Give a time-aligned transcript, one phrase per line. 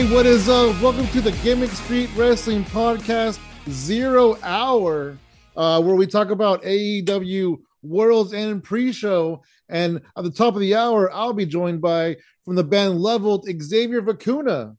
[0.00, 0.80] Hey, what is up?
[0.80, 3.38] Welcome to the Gimmick Street Wrestling Podcast
[3.68, 5.18] Zero Hour,
[5.54, 9.42] uh, where we talk about AEW World's End pre-show.
[9.68, 13.46] And at the top of the hour, I'll be joined by from the band Leveled
[13.60, 14.74] Xavier Vacuna.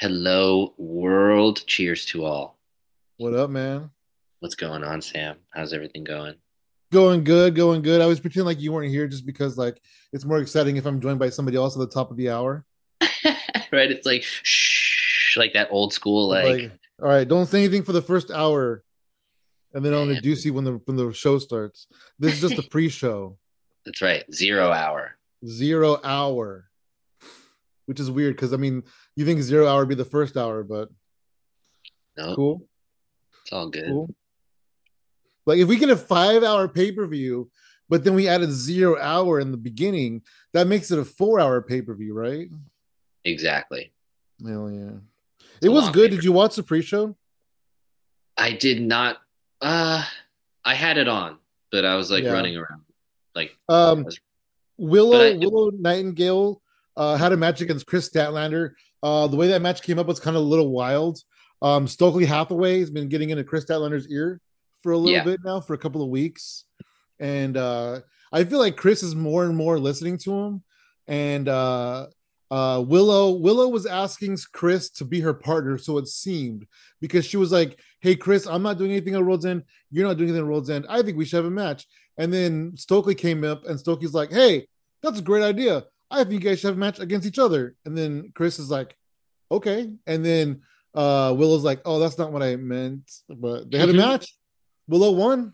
[0.00, 1.64] Hello, world.
[1.68, 2.58] Cheers to all.
[3.18, 3.90] What up, man?
[4.40, 5.36] What's going on, Sam?
[5.50, 6.34] How's everything going?
[6.90, 8.00] Going good, going good.
[8.00, 9.80] I was pretending like you weren't here just because like
[10.12, 12.66] it's more exciting if I'm joined by somebody else at the top of the hour.
[13.72, 13.90] right?
[13.90, 17.92] It's like shh, like that old school like, Like, all right, don't say anything for
[17.92, 18.82] the first hour,
[19.74, 21.86] and then only do see when the when the show starts.
[22.18, 23.36] This is just the pre-show,
[23.84, 25.16] that's right, zero hour.
[25.46, 26.64] zero hour,
[27.86, 28.82] which is weird because I mean
[29.14, 30.88] you think zero hour would be the first hour, but
[32.16, 32.68] No, cool,
[33.42, 33.86] it's all good.
[33.86, 34.08] cool.
[35.44, 37.48] Like if we get a five-hour pay-per-view,
[37.88, 40.22] but then we added zero hour in the beginning,
[40.54, 42.48] that makes it a four-hour pay-per-view, right?
[43.26, 43.92] Exactly.
[44.46, 44.90] Hell yeah.
[45.56, 45.94] It's It was good.
[46.10, 46.16] pay-per-view.
[46.18, 47.16] Did you watch the pre-show?
[48.36, 49.18] I did not
[49.60, 50.04] uh
[50.64, 51.38] I had it on,
[51.72, 52.32] but I was like Yeah.
[52.32, 52.82] running around.
[53.34, 54.18] Like Um, was-
[54.78, 56.62] Willow I- Willow Nightingale
[56.96, 58.70] uh, had a match against Kris Statlander.
[59.02, 61.18] Uh, the way that match came up was kind of a little wild.
[61.62, 64.40] Um, Stokely Hathaway has been getting into Kris Statlander's ear
[64.82, 65.24] for a little Yeah.
[65.24, 66.64] bit now, for a couple of weeks,
[67.18, 68.00] and uh,
[68.32, 70.62] I feel like Kris is more and more listening to him.
[71.06, 72.08] And uh,
[72.50, 76.66] uh, Willow Willow was asking Kris to be her partner, so it seemed
[77.00, 79.64] because she was like, "Hey, Kris, I'm not doing anything on World's End.
[79.90, 80.86] You're not doing anything on World's End.
[80.88, 81.86] I think we should have a match."
[82.18, 84.66] And then Stokely came up, and Stokely's like, "Hey,
[85.02, 85.84] that's a great idea.
[86.10, 88.70] I think you guys should have a match against each other." And then Kris is
[88.70, 88.96] like,
[89.50, 90.62] "Okay." And then
[90.94, 93.96] uh, Willow's like, "Oh, that's not what I meant." But they had a Mhm.
[93.96, 94.36] match.
[94.88, 95.52] Willow won.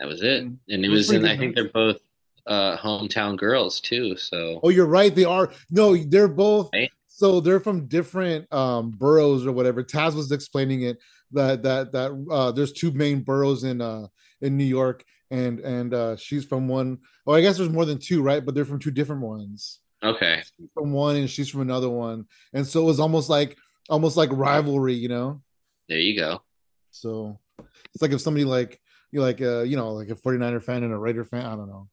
[0.00, 0.42] that was it.
[0.42, 1.98] And it, It was was, in I think they're both
[2.46, 5.14] uh hometown girls too, so Oh, you're right.
[5.14, 5.50] They are.
[5.70, 6.70] No, they're both.
[6.72, 6.90] Right.
[7.06, 9.82] So they're from different um boroughs or whatever.
[9.82, 10.98] Taz was explaining it
[11.32, 14.06] that that that uh there's two main boroughs in uh
[14.40, 16.98] in New York and and uh she's from one.
[17.26, 18.44] Oh, I guess there's more than two, right?
[18.44, 19.80] But they're from two different ones.
[20.02, 20.42] okay.
[20.74, 22.26] From one and she's from another one.
[22.52, 23.56] And so it was almost like
[23.88, 25.40] almost like rivalry, you know?
[25.88, 26.42] There you go.
[26.90, 27.38] So
[27.94, 28.80] it's like if somebody like
[29.12, 31.68] you like uh you know like a 49er fan and a Raider fan, I don't
[31.68, 31.88] know.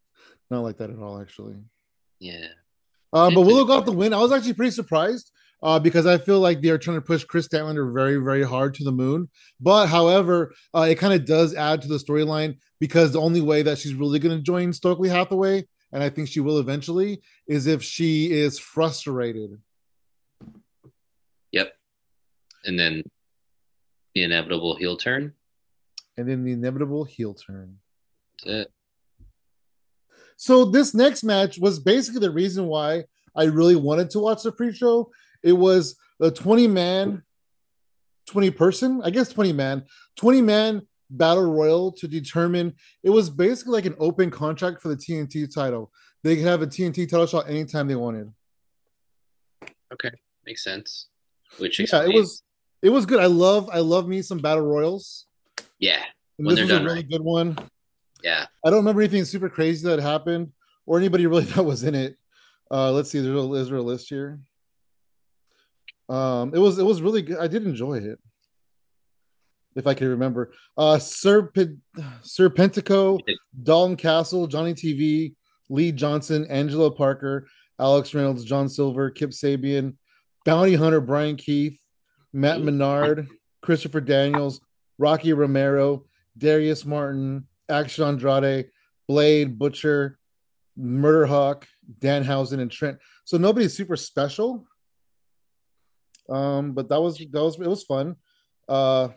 [0.51, 1.55] Not like that at all actually.
[2.19, 2.45] Yeah.
[3.13, 4.13] Uh, but Willow got the win.
[4.13, 5.31] I was actually pretty surprised
[5.63, 8.83] uh, because I feel like they're trying to push Kris Statlander very, very hard to
[8.83, 9.29] the moon.
[9.59, 13.63] But however, uh, it kind of does add to the storyline because the only way
[13.63, 17.67] that she's really going to join Stokely Hathaway, and I think she will eventually, is
[17.67, 19.57] if she is frustrated.
[21.51, 21.73] Yep.
[22.65, 23.03] And then
[24.15, 25.33] the inevitable heel turn.
[26.17, 27.77] And then the inevitable heel turn.
[28.45, 28.71] That's it.
[30.41, 33.03] So this next match was basically the reason why
[33.35, 35.11] I really wanted to watch the pre-show.
[35.43, 37.21] It was a 20 man,
[38.25, 39.83] 20 person, I guess 20 man,
[40.15, 40.81] 20 man
[41.11, 45.91] battle royal to determine it was basically like an open contract for the TNT title.
[46.23, 48.33] They could have a TNT title shot anytime they wanted.
[49.93, 50.09] Okay.
[50.47, 51.09] Makes sense.
[51.59, 52.41] Which Yeah, it was
[52.81, 53.19] it was good.
[53.19, 55.27] I love I love me some battle royals.
[55.77, 56.01] yeah.
[56.39, 57.09] And this was a really right.
[57.11, 57.59] good one.
[58.23, 58.45] Yeah.
[58.65, 60.51] I don't remember anything super crazy that happened
[60.85, 62.17] or anybody really that was in it.
[62.69, 63.19] Uh, let's see.
[63.19, 64.39] There's a, is there a list here?
[66.09, 67.37] Um, it was it was really good.
[67.37, 68.19] I did enjoy it,
[69.75, 70.51] if I can remember.
[70.77, 71.79] Uh, Serpent
[72.21, 73.19] Serpentico,
[73.63, 75.35] Dalton Castle, Johnny TV,
[75.69, 77.47] Lee Johnson, Angelo Parker,
[77.79, 79.95] Alex Reynolds, John Silver, Kip Sabian,
[80.45, 81.79] Bounty Hunter, Brian Keith,
[82.33, 82.61] Matt.
[82.61, 83.27] Menard,
[83.61, 84.61] Christopher Daniels,
[84.97, 86.05] Rocky Romero,
[86.37, 88.65] Darius Martin, Action Andretti,
[89.07, 90.19] Blade, Butcher,
[90.77, 91.67] Murder Hawk,
[91.99, 92.97] Danhausen, and Trent.
[93.25, 94.65] So nobody's super special.
[96.29, 98.15] Um, but that was that was it was fun.
[98.69, 99.09] Uh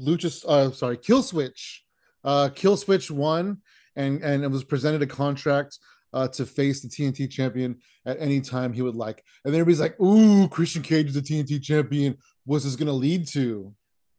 [0.00, 1.84] Luchas uh sorry, Kill Switch.
[2.24, 3.58] Uh Kill Switch won
[3.94, 5.78] and and it was presented a contract
[6.12, 7.76] uh to face the TNT champion
[8.06, 9.22] at any time he would like.
[9.44, 12.16] And then everybody's like, ooh, Christian Cage is the TNT champion.
[12.44, 13.74] What's this gonna lead to?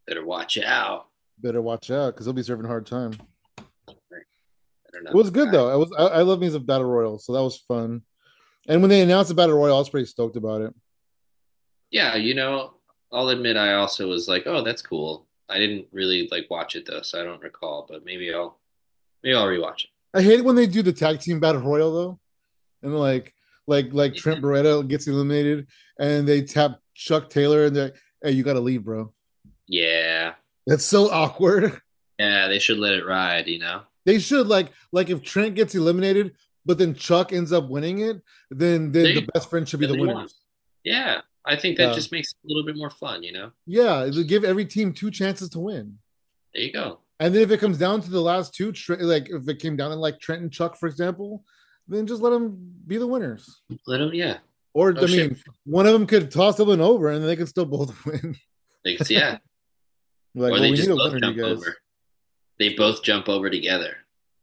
[0.05, 1.07] Better watch out.
[1.39, 3.13] Better watch out because he'll be serving a hard time.
[5.05, 5.69] It was good though.
[5.69, 8.01] I was I, I love me some battle royal, so that was fun.
[8.67, 10.73] And when they announced the battle royal, I was pretty stoked about it.
[11.91, 12.73] Yeah, you know,
[13.11, 15.27] I'll admit I also was like, oh, that's cool.
[15.49, 18.59] I didn't really like watch it though, so I don't recall, but maybe I'll
[19.23, 19.89] maybe I'll rewatch it.
[20.13, 22.19] I hate it when they do the tag team battle royal though,
[22.81, 23.33] and like
[23.67, 24.19] like like mm-hmm.
[24.19, 25.67] Trent Beretta gets eliminated,
[25.99, 29.13] and they tap Chuck Taylor, and they're like, hey, you got to leave, bro.
[29.67, 30.33] Yeah.
[30.67, 31.81] That's so awkward.
[32.19, 33.81] Yeah, they should let it ride, you know?
[34.05, 36.35] They should like like if Trent gets eliminated,
[36.65, 38.21] but then Chuck ends up winning it,
[38.51, 40.35] then then the best friend should be the winners.
[40.83, 41.93] Yeah, I think that yeah.
[41.93, 43.51] just makes it a little bit more fun, you know.
[43.65, 45.97] Yeah, give every team two chances to win.
[46.53, 46.99] There you go.
[47.19, 49.91] And then if it comes down to the last two, like if it came down
[49.91, 51.43] to like Trent and Chuck, for example,
[51.87, 53.61] then just let them be the winners.
[53.85, 54.37] Let them, yeah.
[54.73, 55.39] Or oh, I mean, shit.
[55.65, 58.35] one of them could toss the something over, and they could still both win.
[58.83, 59.37] They could, yeah.
[60.37, 61.77] Like, or well, they just both jump over.
[62.59, 63.97] They both jump over together.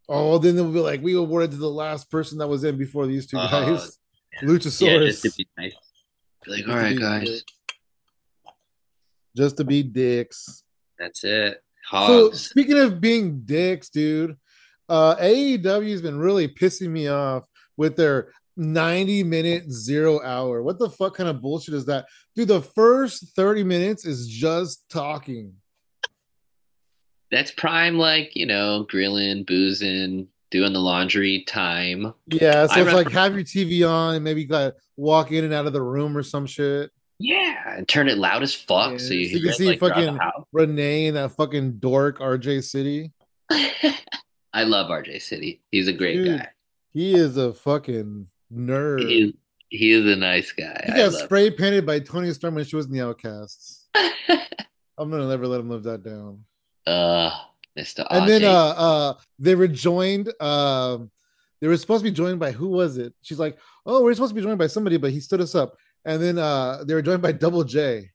[0.09, 3.07] Oh, then they'll be like, we awarded to the last person that was in before
[3.07, 3.99] these two uh, guys.
[4.35, 4.49] Yeah.
[4.49, 4.81] Luchasaurus.
[4.81, 5.75] Yeah, just to be nice.
[6.45, 7.43] Be like, all right, guys.
[9.37, 10.63] Just to be dicks.
[10.99, 11.63] That's it.
[11.89, 12.09] Hogs.
[12.09, 14.37] So speaking of being dicks, dude,
[14.89, 20.63] uh AEW's been really pissing me off with their 90 minute zero hour.
[20.63, 22.07] What the fuck kind of bullshit is that?
[22.37, 25.55] Dude, the first 30 minutes is just talking.
[27.35, 32.15] That's prime, like, you know, grilling, boozing, doing the laundry time.
[32.29, 35.53] Yeah, so I it's like have your TV on and maybe like walk in and
[35.53, 36.93] out of the room or some shit.
[37.19, 39.81] Yeah, and turn it loud as fuck yeah, so you, so you can see like,
[39.81, 40.17] fucking
[40.53, 43.11] Renee and that fucking dork RJ City.
[43.51, 45.61] I love RJ City.
[45.73, 46.49] He's a great Dude, guy.
[46.93, 49.09] He is a fucking nerd.
[49.09, 49.33] He is,
[49.71, 50.85] he is a nice guy.
[50.87, 53.89] He got spray painted by Toni Storm when she was in the Outcasts.
[53.97, 56.45] I'm gonna never let him live that down.
[56.87, 57.31] Uh,
[57.79, 58.07] Mr.
[58.11, 60.33] And then uh uh they were joined.
[60.41, 61.11] Um,
[61.61, 63.15] they were supposed to be joined by who was it?
[63.23, 65.77] She's like, oh, we're supposed to be joined by somebody, but he stood us up.
[66.05, 68.11] And then uh they were joined by Double J.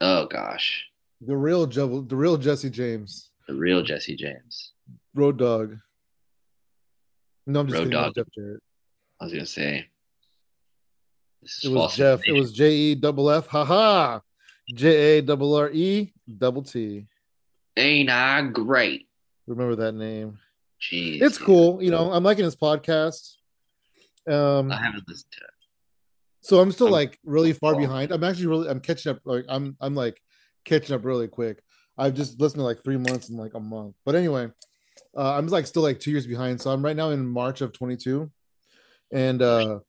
[0.00, 0.84] Oh gosh.
[1.20, 3.30] The real the real Jesse James.
[3.48, 4.72] The real Jesse James.
[5.14, 5.76] Road Dog.
[7.46, 8.14] No, I'm just Road Dog.
[8.14, 8.62] Jeff Jarrett.
[9.20, 9.86] I was gonna say.
[11.64, 12.20] it was Jeff.
[12.26, 13.48] It was J E double F.
[13.48, 14.20] Ha ha.
[14.74, 17.06] J A double R E double T.
[17.76, 19.08] Ain't I great?
[19.46, 20.38] Remember that name.
[20.80, 21.22] Jeez.
[21.22, 21.82] It's cool.
[21.82, 23.36] You know, I'm liking his podcast.
[24.28, 25.50] Um I haven't listened to it.
[26.42, 28.12] So I'm still I'm, like really far behind.
[28.12, 30.20] I'm actually really I'm catching up like I'm I'm like
[30.64, 31.62] catching up really quick.
[31.96, 33.94] I've just listened to like three months and like a month.
[34.04, 34.50] But anyway,
[35.16, 36.60] uh, I'm like still like two years behind.
[36.60, 38.30] So I'm right now in March of 22.
[39.12, 39.80] And uh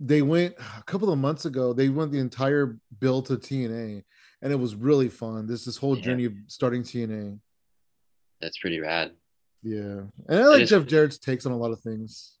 [0.00, 4.04] they went a couple of months ago, they went the entire bill to TNA
[4.42, 5.46] and it was really fun.
[5.46, 6.02] This this whole yeah.
[6.02, 7.38] journey of starting TNA.
[8.40, 9.12] That's pretty rad.
[9.62, 12.38] Yeah, and I like Jeff Jarrett's takes on a lot of things.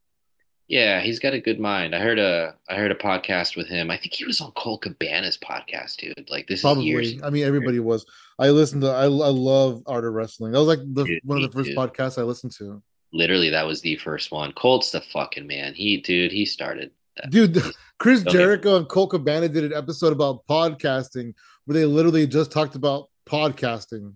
[0.68, 1.94] Yeah, he's got a good mind.
[1.94, 3.90] I heard a I heard a podcast with him.
[3.90, 6.28] I think he was on Colt Cabana's podcast, dude.
[6.30, 6.84] Like this is Probably.
[6.84, 7.22] years.
[7.22, 8.04] I mean, everybody was.
[8.38, 8.88] I listened to.
[8.88, 10.52] I I love Art of Wrestling.
[10.52, 11.78] That was like the dude, one of the first dude.
[11.78, 12.82] podcasts I listened to.
[13.14, 14.52] Literally, that was the first one.
[14.52, 15.72] Colt's the fucking man.
[15.72, 16.90] He, dude, he started.
[17.16, 17.30] That.
[17.30, 17.62] Dude,
[17.98, 21.32] Chris Jericho and Colt Cabana did an episode about podcasting
[21.68, 24.14] where they literally just talked about podcasting.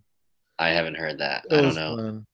[0.59, 1.45] I haven't heard that.
[1.51, 1.97] It I don't know.
[1.97, 2.27] Fun.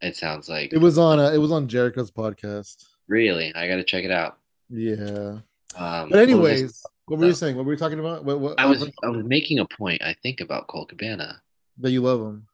[0.00, 1.20] It sounds like it was on.
[1.20, 2.82] A, it was on Jericho's podcast.
[3.06, 4.38] Really, I got to check it out.
[4.70, 5.40] Yeah.
[5.76, 7.54] Um, but anyways, what, what were you saying?
[7.54, 8.24] What were we talking about?
[8.24, 10.00] What, what, I was I was making a point.
[10.02, 11.42] I think about Colt Cabana.
[11.76, 12.46] That you love him.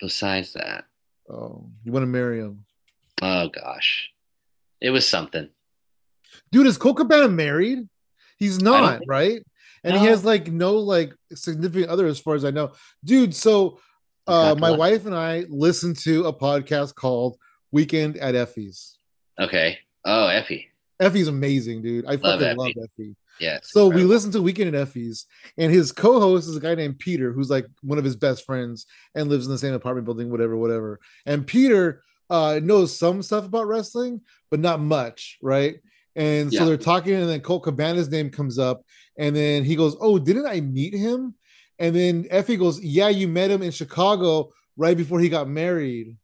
[0.00, 0.86] Besides that.
[1.30, 2.64] Oh, you want to marry him?
[3.22, 4.10] Oh gosh,
[4.80, 5.48] it was something.
[6.50, 7.88] Dude, is Colt Cabana married?
[8.36, 9.44] He's not, right?
[9.86, 10.00] And no.
[10.00, 12.72] he has like no like significant other as far as I know,
[13.04, 13.34] dude.
[13.34, 13.78] So,
[14.26, 17.38] uh, my wife and I listened to a podcast called
[17.70, 18.98] Weekend at Effie's.
[19.40, 19.78] Okay.
[20.04, 20.68] Oh, Effie.
[21.00, 22.04] Effie's amazing, dude.
[22.06, 22.56] I love fucking Effie.
[22.56, 23.16] love Effie.
[23.38, 23.58] Yeah.
[23.62, 24.08] So incredible.
[24.08, 25.26] we listened to Weekend at Effie's,
[25.58, 28.86] and his co-host is a guy named Peter, who's like one of his best friends
[29.14, 30.98] and lives in the same apartment building, whatever, whatever.
[31.26, 35.76] And Peter uh, knows some stuff about wrestling, but not much, right?
[36.16, 36.64] And so yeah.
[36.64, 38.82] they're talking, and then Colt Cabana's name comes up,
[39.18, 41.34] and then he goes, "Oh, didn't I meet him?"
[41.78, 46.16] And then Effie goes, "Yeah, you met him in Chicago right before he got married."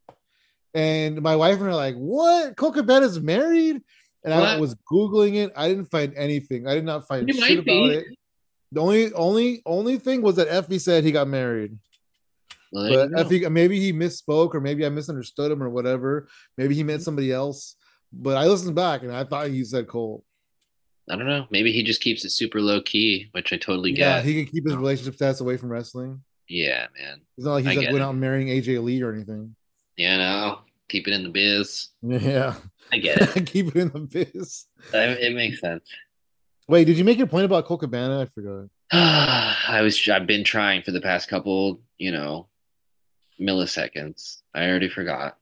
[0.75, 2.57] And my wife and I are like, "What?
[2.57, 3.83] Colt Cabana's married?"
[4.25, 4.49] And what?
[4.49, 5.53] I was googling it.
[5.57, 6.67] I didn't find anything.
[6.67, 7.95] I did not find it shit about be.
[7.95, 8.05] it.
[8.73, 11.77] The only only only thing was that Effie said he got married.
[12.73, 16.29] Well, but Effie, maybe he misspoke, or maybe I misunderstood him, or whatever.
[16.57, 17.77] Maybe he meant somebody else.
[18.13, 20.25] But I listened back and I thought he said Colt.
[21.11, 21.47] I don't know.
[21.51, 24.07] Maybe he just keeps it super low key, which I totally get.
[24.07, 26.23] Yeah, he can keep his relationship stats away from wrestling.
[26.49, 27.21] Yeah, man.
[27.37, 29.57] It's not like he's like went out marrying AJ Lee or anything.
[29.97, 30.59] Yeah, no.
[30.89, 31.89] Keep it in the biz.
[32.03, 32.55] Yeah.
[32.93, 33.47] I get it.
[33.47, 34.67] keep it in the biz.
[34.93, 35.89] It makes sense.
[36.69, 38.21] Wait, did you make your point about Colt Cabana?
[38.21, 38.69] I forgot.
[38.93, 42.49] I was I've been trying for the past couple, you know,
[43.41, 44.43] milliseconds.
[44.55, 45.39] I already forgot.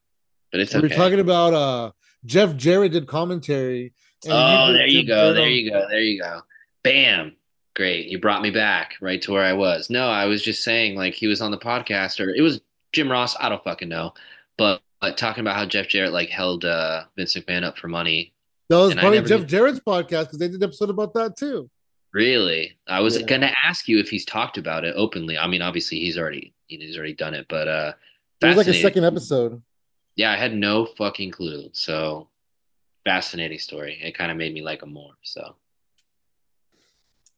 [0.52, 0.88] But it's we okay.
[0.88, 1.90] We're talking about uh
[2.24, 3.92] Jeff Jarrett did commentary.
[4.28, 5.32] Oh, there you go.
[5.32, 5.86] There you go.
[5.88, 6.42] There you go.
[6.82, 7.36] Bam.
[7.76, 8.06] Great.
[8.08, 9.88] You brought me back right to where I was.
[9.90, 12.60] No, I was just saying like he was on the podcast or it was
[12.92, 13.36] Jim Ross.
[13.40, 14.12] I don't fucking know.
[14.58, 18.32] But but talking about how Jeff Jarrett like held uh, Vince McMahon up for money.
[18.68, 21.36] That was And probably Jeff knew- Jarrett's podcast because they did an episode about that
[21.36, 21.70] too.
[22.12, 23.26] Really, I was Yeah.
[23.26, 25.38] gonna ask you if he's talked about it openly.
[25.38, 27.92] I mean, obviously he's already he's already done it, but uh,
[28.42, 29.62] It was like a second episode.
[30.16, 31.70] Yeah, I had no fucking clue.
[31.72, 32.28] So
[33.04, 33.98] fascinating story.
[34.02, 35.14] It kind of made me like him more.
[35.22, 35.56] So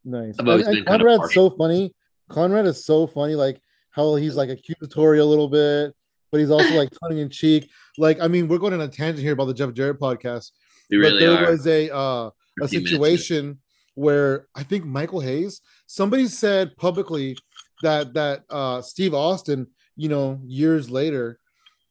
[0.04, 0.34] Nice.
[0.38, 1.94] I've always And- been and kind of Conrad's so funny.
[2.28, 5.94] Conrad is so funny, like how he's like accusatory a little bit,
[6.30, 7.70] but he's also like tongue in cheek.
[7.98, 10.50] Like, I mean, we're going on a tangent here about the Jeff Jarrett podcast,
[10.90, 11.50] we but really there are.
[11.52, 12.30] was a uh,
[12.62, 13.60] a situation
[13.94, 17.36] where I think Michael Hayes, somebody said publicly
[17.82, 19.66] that that uh, Steve Austin,
[19.96, 21.38] you know, years later,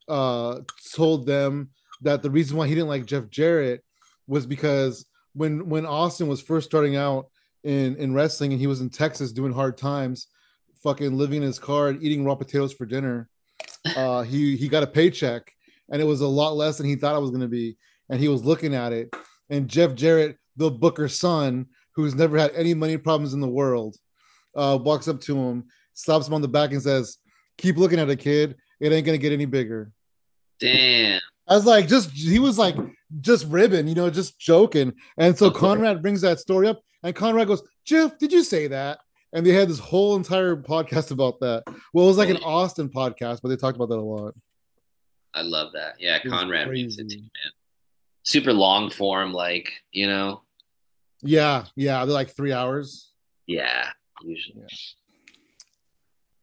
[0.10, 0.60] uh,
[0.94, 1.70] told them
[2.02, 3.84] that the reason why he didn't like Jeff Jarrett
[4.28, 7.28] was because when when Austin was first starting out
[7.64, 10.28] in in wrestling and he was in Texas doing hard times,
[10.84, 13.30] fucking living in his car and eating raw potatoes for dinner,
[13.96, 15.52] uh, he he got a paycheck
[15.92, 17.78] and it was a lot less than he thought it was going to be,
[18.10, 19.14] and he was looking at it,
[19.50, 23.98] and Jeff Jarrett, the Booker's son, who's never had any money problems in the world,
[24.56, 27.18] uh, walks up to him, slaps him on the back, and says,
[27.58, 28.56] "Keep looking at it, kid.
[28.80, 29.92] It ain't gonna get any bigger."
[30.60, 31.20] Damn.
[31.52, 32.78] I was like, just he was like
[33.20, 34.94] just ribbing, you know, just joking.
[35.18, 39.00] And so Conrad brings that story up, and Conrad goes, Jeff, did you say that?
[39.34, 41.64] And they had this whole entire podcast about that.
[41.94, 44.34] Well, it was like an Austin podcast, but they talked about that a lot.
[45.34, 45.96] I love that.
[46.00, 47.52] Yeah, was Conrad makes it too, man.
[48.24, 50.44] Super long form, like you know.
[51.22, 53.12] Yeah, yeah, they're like three hours.
[53.46, 53.90] Yeah,
[54.24, 54.62] usually.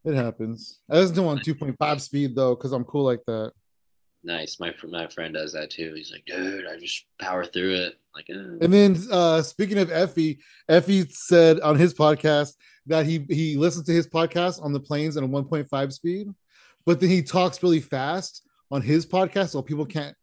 [0.05, 0.13] Yeah.
[0.13, 0.81] It happens.
[0.91, 3.53] I listen to him on 2.5 speed though, because I'm cool like that.
[4.29, 4.61] Nice.
[4.61, 5.95] My my friend does that too.
[5.97, 7.95] He's like, dude, I just power through it.
[8.15, 8.35] Like, eh.
[8.61, 12.53] And then uh speaking of Effie, Effie said on his podcast
[12.87, 16.29] that he he listens to his podcast on the planes at a 1.5 speed,
[16.85, 20.15] but then he talks really fast on his podcast, so people can't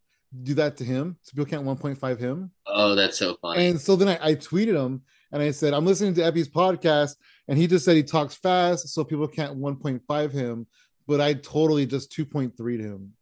[0.43, 1.17] do that to him.
[1.23, 2.51] So people can't 1.5 him.
[2.67, 3.69] oh, that's so funny.
[3.69, 7.15] And so then I, I tweeted him and I said, I'm listening to Effie's podcast,
[7.47, 10.67] and he just said he talks fast, so people can't 1.5 him,
[11.07, 13.13] but I totally just 2.3 to him.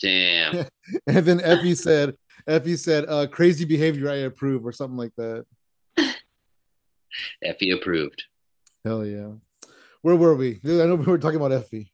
[0.00, 0.66] Damn.
[1.06, 5.44] And then Effie said, Effie said, uh, crazy behavior I approve, or something like that.
[7.42, 8.22] Effie approved.
[8.84, 9.28] Hell yeah.
[10.02, 10.60] Where were we?
[10.64, 11.92] I know we were talking about Effie.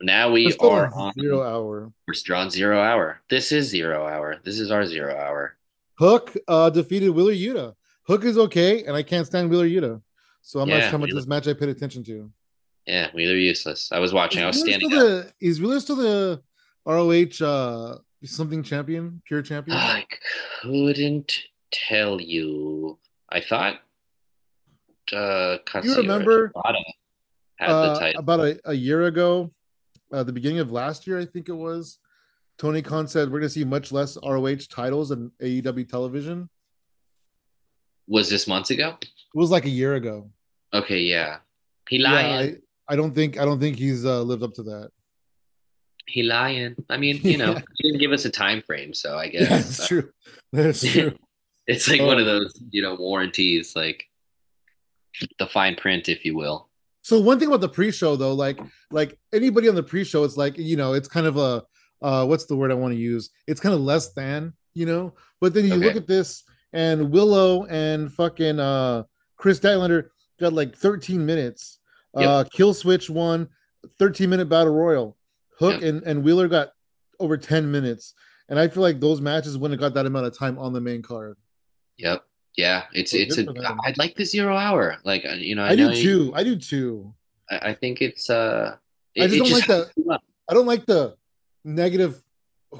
[0.00, 1.92] Now we We're on zero hour.
[2.06, 3.20] we're on zero hour.
[3.28, 4.36] This is zero hour.
[4.44, 5.56] This is our zero hour.
[5.98, 7.74] Hook uh, defeated Wheeler Yuta.
[8.06, 10.00] Hook is okay, and I can't stand Wheeler Yuta.
[10.42, 12.30] So I'm not Yeah, sure how much Wheeler- this match I paid attention to.
[12.86, 13.90] Yeah, Wheeler useless.
[13.90, 14.42] I was watching.
[14.44, 16.40] I was Wheeler standing the, is Wheeler still the
[16.88, 19.76] ROH uh, something champion, pure champion?
[19.76, 20.06] I
[20.62, 21.32] couldn't
[21.70, 22.98] tell you.
[23.30, 23.80] I thought
[25.12, 26.82] uh remember, Shibata
[27.56, 28.20] had the uh, title.
[28.20, 29.50] about a, a year ago,
[30.12, 31.98] uh, the beginning of last year, I think it was.
[32.58, 36.48] Tony Khan said we're going to see much less ROH titles in AEW television.
[38.08, 38.96] Was this months ago?
[39.00, 40.30] It was like a year ago.
[40.72, 41.38] Okay, yeah.
[41.88, 42.56] He Yeah, lying.
[42.88, 44.90] I, I don't think I don't think he's uh, lived up to that.
[46.08, 46.74] He lying.
[46.88, 47.62] I mean, you know, Yeah.
[47.76, 50.10] he didn't give us a time frame, so I Yeah, guess that's true.
[50.52, 51.14] That's true.
[51.66, 52.40] it's like one of Oh.
[52.40, 54.04] those, you know, warranties, like
[55.38, 56.68] the fine print, if you will.
[57.02, 58.58] So one thing about the pre-show though, like
[58.90, 61.62] like anybody on the pre-show, it's like you know, it's kind of a
[62.02, 63.30] uh, what's the word I want to use?
[63.46, 65.14] It's kind of less than you know.
[65.40, 65.84] But then you Okay.
[65.86, 69.02] look at this, and Willow and fucking uh,
[69.36, 70.08] Kris Statlander
[70.40, 71.78] got like 13 minutes.
[72.14, 73.48] Uh, Kill Switch won
[73.98, 75.16] 13 minute battle royal.
[75.58, 75.82] Hook Yep.
[75.82, 76.72] and and Wheeler got
[77.20, 78.14] over 10 minutes,
[78.48, 80.80] and I feel like those matches wouldn't have got that amount of time on the
[80.80, 81.36] main card.
[81.96, 82.24] Yep.
[82.56, 83.46] Yeah, it's Well, it's a.
[83.84, 84.96] I'd like the zero hour.
[85.04, 87.14] Like uh, you know, I, I, know do you- I do too.
[87.50, 88.76] I, I think it's uh.
[89.20, 90.22] I just don't like to come up.
[90.48, 91.16] I don't like the
[91.64, 92.22] negative.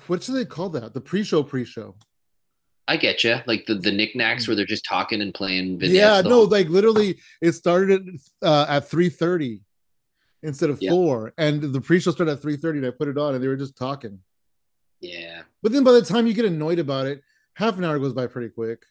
[0.07, 0.95] What should they call that?
[0.95, 1.95] The pre-show, pre-show.
[2.87, 3.37] I get you.
[3.47, 5.79] Like the the knickknacks where they're just talking and playing.
[5.81, 8.09] yeah, no, like literally, it started
[8.43, 9.61] at, uh, at three thirty
[10.43, 10.91] instead of Yeah.
[10.91, 13.49] four, and the pre-show started at three thirty, and I put it on, and they
[13.49, 14.21] were just talking.
[15.01, 17.23] yeah, But then by the time you get annoyed about it,
[17.55, 18.85] half an hour goes by pretty quick.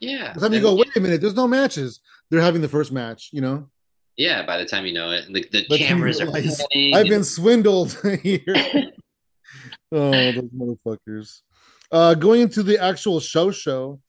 [0.00, 0.28] yeah.
[0.28, 2.00] By the time you go, wait a minute, there's no matches.
[2.30, 3.68] They're having the first match, you know.
[4.16, 6.28] Yeah, by the time you know it, the, the then cameras are.
[6.34, 7.92] I've and- been swindled
[8.22, 8.42] here.
[9.92, 11.40] oh, those motherfuckers.
[11.92, 14.00] Uh, going into the actual show show,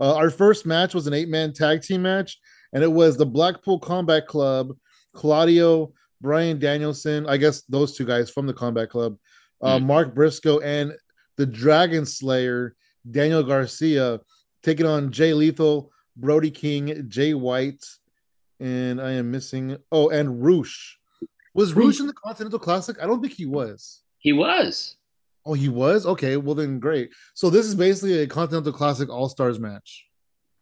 [0.00, 2.38] uh, our first match was an eight man tag team match,
[2.72, 4.76] and it was the Blackpool Combat Club,
[5.14, 5.92] Claudio,
[6.24, 9.16] Brian Danielson, I guess those two guys from the Combat Club,
[9.62, 9.86] uh, Hmm.
[9.86, 10.92] Mark Briscoe, and
[11.36, 12.74] the Dragon Slayer,
[13.08, 14.20] Daniel Garcia,
[14.62, 17.84] taking on Jay Lethal, Brody King, Jay White,
[18.58, 20.98] and I am missing, oh, and Rush.
[21.52, 22.96] Was Rush in the Continental Classic?
[23.02, 24.00] I don't think he was.
[24.18, 24.96] He was.
[25.46, 26.38] Oh, he was okay.
[26.38, 27.10] Well, then great.
[27.34, 30.06] So this is basically a Continental Classic All Stars match.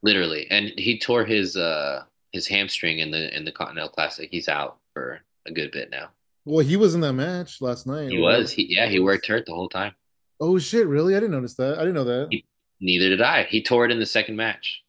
[0.02, 0.49] literally.
[0.50, 2.02] And he tore his uh
[2.33, 4.28] his hamstring in the in the Continental Classic.
[4.31, 6.11] He's out for a good bit now.
[6.44, 8.11] Well, he was in that match last night.
[8.11, 8.50] He was.
[8.50, 9.94] He yeah, he worked hurt the whole time.
[10.40, 10.87] Oh shit!
[10.87, 11.14] Really?
[11.14, 11.78] I didn't notice that.
[11.78, 12.28] I didn't know that.
[12.30, 12.44] He,
[12.80, 13.44] neither did I.
[13.44, 14.82] He tore it in the second match.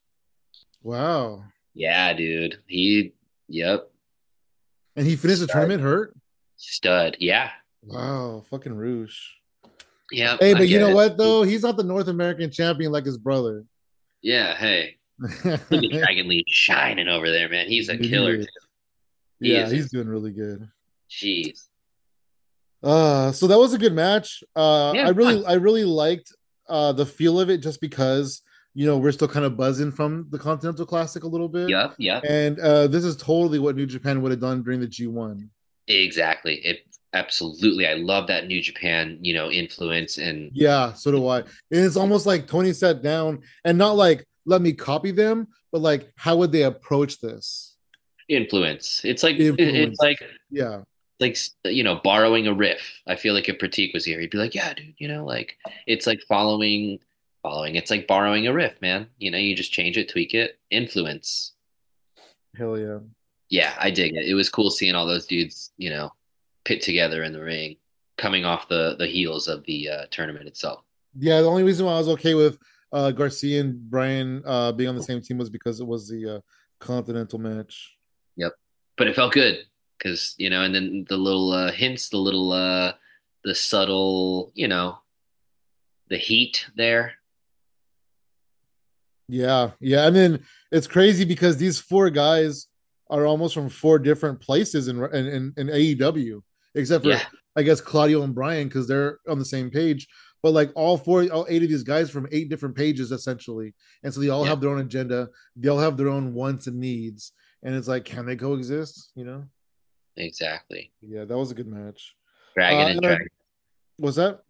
[0.82, 1.44] Wow.
[1.74, 2.60] Yeah, dude.
[2.68, 3.14] He
[3.48, 3.90] yep.
[4.96, 6.16] And he finished the tournament hurt.
[6.58, 7.18] Stud.
[7.20, 7.52] Yeah.
[7.84, 9.38] Wow, fucking Rush.
[10.12, 10.38] Yeah.
[10.40, 10.96] Hey, but you know it.
[10.96, 11.44] what though?
[11.44, 13.66] He's not the North American champion like his brother.
[14.22, 14.98] Yeah, hey.
[15.20, 17.68] Look at Dragon Lee shining over there, man.
[17.68, 18.38] He's a killer.
[18.38, 18.46] too.
[19.44, 19.72] He yeah, is.
[19.72, 20.68] he's doing really good.
[21.10, 21.60] Jeez.
[22.82, 24.44] Uh, so that was a good match.
[24.56, 25.52] Uh, Yeah, I really, fun.
[25.52, 26.34] I really liked
[26.70, 28.42] uh the feel of it, just because
[28.74, 31.70] you know we're still kind of buzzing from the Continental Classic a little bit.
[31.70, 32.22] Yeah, yeah.
[32.28, 35.50] And uh, this is totally what New Japan would have done during the G1.
[35.88, 36.56] Exactly.
[36.66, 37.88] It absolutely.
[37.88, 41.40] I love that New Japan, you know, influence and Yeah, so do I.
[41.40, 45.82] And it's almost like Tony sat down and not like let me copy them, but
[45.82, 47.73] like how would they approach this?
[48.30, 49.02] Influence.
[49.04, 49.92] It's like Influence.
[49.92, 50.82] it's like Yeah,
[51.20, 53.02] like you know borrowing a riff.
[53.08, 55.58] I feel like if Pratik was here, he'd be like, "Yeah, dude, you know, like
[55.88, 57.00] it's like following
[57.42, 57.76] following.
[57.76, 59.08] It's like borrowing a riff, man.
[59.18, 61.54] You know, you just change it, tweak it, influence."
[62.56, 63.00] hell yeah.
[63.50, 64.28] Yeah, I dig it.
[64.28, 66.12] It was cool seeing all those dudes, you know,
[66.66, 67.78] pit together in the ring,
[68.18, 70.84] coming off the the heels of the uh, tournament itself.
[71.18, 72.58] Yeah, the only reason why I was okay with
[72.92, 76.38] uh Garcia and Brian uh being on the same team was because it was the
[76.38, 76.40] uh
[76.80, 77.96] Continental match.
[78.38, 78.54] Yep.
[78.98, 79.60] But it felt good
[79.98, 82.94] because, you know, and then the little uh, hints, the little, uh,
[83.44, 84.98] the subtle, you know,
[86.10, 87.14] the heat there.
[89.30, 90.06] Yeah, yeah.
[90.08, 92.68] And then it's crazy because these four guys
[93.10, 96.42] are almost from four different places in in, in, in AEW,
[96.76, 97.24] except for Yeah.
[97.56, 100.08] I guess Claudio and Brian because they're on the same page.
[100.42, 104.14] But like all four, all eight of these guys from eight different pages essentially, and
[104.14, 104.50] so they all Yeah.
[104.50, 105.30] have their own agenda.
[105.56, 107.32] They all have their own wants and needs,
[107.64, 109.12] and it's like, can they coexist?
[109.16, 109.44] You know?
[110.18, 110.92] Exactly.
[111.02, 112.16] Yeah, that was a good match.
[112.56, 113.28] Dragon Uh, and Dragon,
[114.00, 114.42] Was that?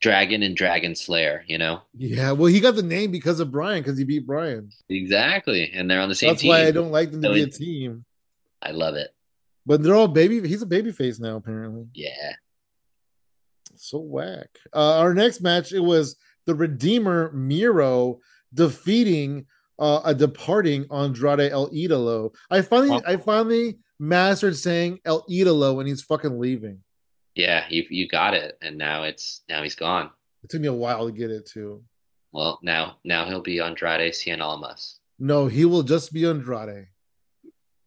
[0.00, 1.80] Dragon and Dragon Slayer, you know?
[1.96, 2.32] Yeah.
[2.32, 4.70] Well, he got the name because of Brian because he beat Brian.
[4.90, 5.70] Exactly.
[5.72, 6.50] And they're on the same That's team.
[6.50, 8.04] why I don't like them to be a team.
[8.60, 9.10] I love it.
[9.64, 10.46] But they're all baby.
[10.46, 11.86] He's a baby face now, apparently.
[11.94, 12.32] Yeah.
[13.76, 14.48] So whack.
[14.74, 16.16] Uh, our next match, it was
[16.46, 18.20] the Redeemer Miro
[18.52, 19.46] defeating
[19.78, 22.34] uh, a departing Andrade El Idolo.
[22.50, 23.02] I finally, Wow.
[23.06, 26.80] I finally mastered saying El Idolo, when he's fucking leaving.
[27.34, 27.64] Yeah.
[27.68, 28.58] You, you got it.
[28.62, 30.10] And now it's, now he's gone.
[30.42, 31.82] It took me a while to get it too.
[32.32, 34.98] Well, now, now he'll be Andrade Cien Almas.
[35.18, 36.86] No, he will just be Andrade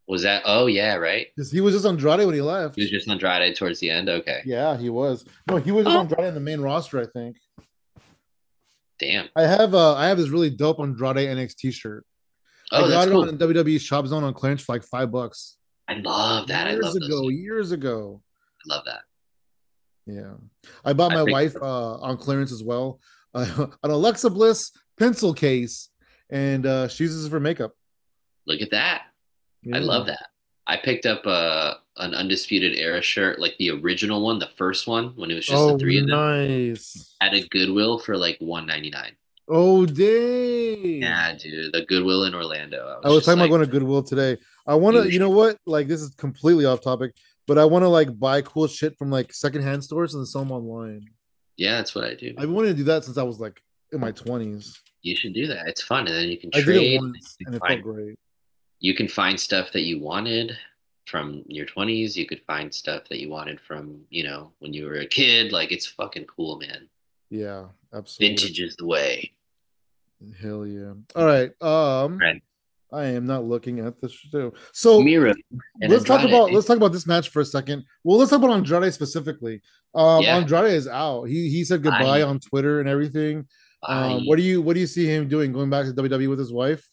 [0.07, 1.27] Was that, oh, yeah, right?
[1.51, 2.75] he was just Andrade when he left.
[2.75, 4.09] He was just Andrade towards the end.
[4.09, 4.41] Okay.
[4.45, 5.25] yeah, he was.
[5.47, 5.99] No, he was just Oh.
[6.01, 6.99] Andrade in the main roster.
[6.99, 7.37] I think.
[9.01, 9.29] Damn.
[9.35, 12.05] I have uh, I have this really dope Andrade NXT shirt.
[12.71, 13.23] Oh, I got cool.
[13.23, 15.57] it on WWE Shop Zone on clearance for like five bucks.
[15.89, 16.67] I love that.
[16.67, 18.21] I years love ago, years ago.
[18.63, 19.01] I love that.
[20.05, 20.33] Yeah,
[20.85, 22.99] I bought my think- wife uh, on clearance as well,
[23.33, 25.89] uh, an Alexa Bliss pencil case,
[26.29, 27.73] and uh, she uses it for makeup.
[28.45, 29.03] Look at that.
[29.73, 30.27] I love that.
[30.71, 35.09] I picked up uh, an Undisputed Era shirt, like the original one, the first one,
[35.17, 37.13] when it was just oh, the three of them, nice.
[37.19, 39.11] at a Goodwill for like one ninety nine.
[39.49, 41.01] Oh, dang.
[41.01, 43.01] Yeah, dude, the Goodwill in Orlando.
[43.03, 44.37] I was just talking like, about going to Goodwill today.
[44.65, 45.57] I want to, You know what?
[45.65, 47.15] Like, this is completely off topic,
[47.47, 50.53] but I want to like buy cool shit from like secondhand stores and sell them
[50.53, 51.05] online.
[51.57, 52.33] Yeah, that's what I do.
[52.37, 54.81] I've wanted to do that since I was like in my twenties.
[55.01, 55.67] You should do that.
[55.67, 57.01] It's fun, and then you can I trade.
[57.01, 58.17] once, you and it felt great.
[58.81, 60.57] You can find stuff that you wanted
[61.05, 62.17] from your twenties.
[62.17, 65.51] You could find stuff that you wanted from you know when you were a kid.
[65.51, 66.89] Like it's fucking cool, man.
[67.29, 68.35] Yeah, absolutely.
[68.35, 69.31] Vintage is the way.
[70.41, 70.93] Hell yeah.
[71.15, 71.51] All right.
[71.61, 72.41] Um, Right.
[72.93, 74.53] I am not looking at this show.
[74.73, 75.33] So Miro.
[75.79, 77.85] and let's talk about let's talk about this match for a second.
[78.03, 79.61] Well, let's talk about Andrade specifically.
[79.95, 80.35] Um, Yeah.
[80.37, 81.23] Andrade is out.
[81.25, 83.47] He he said goodbye I- on Twitter and everything.
[83.83, 85.53] Um, what do you what do you see him doing?
[85.53, 86.85] Going back to WWE with his wife?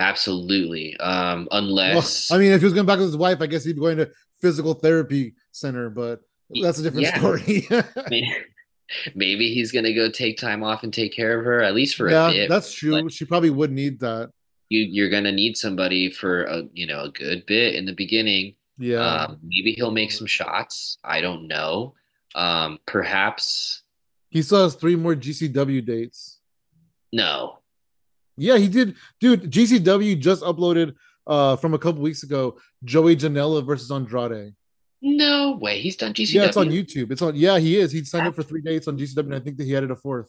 [0.00, 0.96] Absolutely.
[0.96, 3.64] Um, Well, unless I mean, if he was going back with his wife, I guess
[3.64, 4.10] he'd be going to
[4.40, 6.22] physical therapy center, but
[6.62, 7.18] that's a different Yeah.
[7.18, 7.68] story.
[8.10, 8.34] maybe,
[9.14, 12.08] maybe he's gonna go take time off and take care of her at least for
[12.08, 12.48] a yeah, bit.
[12.48, 13.08] that's true.
[13.10, 14.30] she probably would need that.
[14.70, 18.54] You you're gonna need somebody for a you know a good bit in the beginning.
[18.78, 19.00] Yeah.
[19.26, 20.96] Um, maybe he'll make some shots.
[21.04, 21.94] I don't know.
[22.34, 23.82] Um, perhaps
[24.30, 26.38] he still has three more GCW dates.
[27.12, 27.58] no.
[28.36, 28.94] Yeah, he did.
[29.20, 30.94] Dude, GCW just uploaded
[31.26, 34.54] uh from a couple weeks ago Joey Janela versus Andrade.
[35.02, 35.80] No way.
[35.80, 36.32] He's done GCW.
[36.34, 37.10] Yeah, it's on YouTube.
[37.10, 37.34] It's on.
[37.36, 37.90] Yeah, he is.
[37.92, 39.96] He signed up for three dates on GCW, and I think that he added a
[39.96, 40.28] fourth.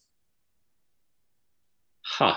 [2.03, 2.35] Huh.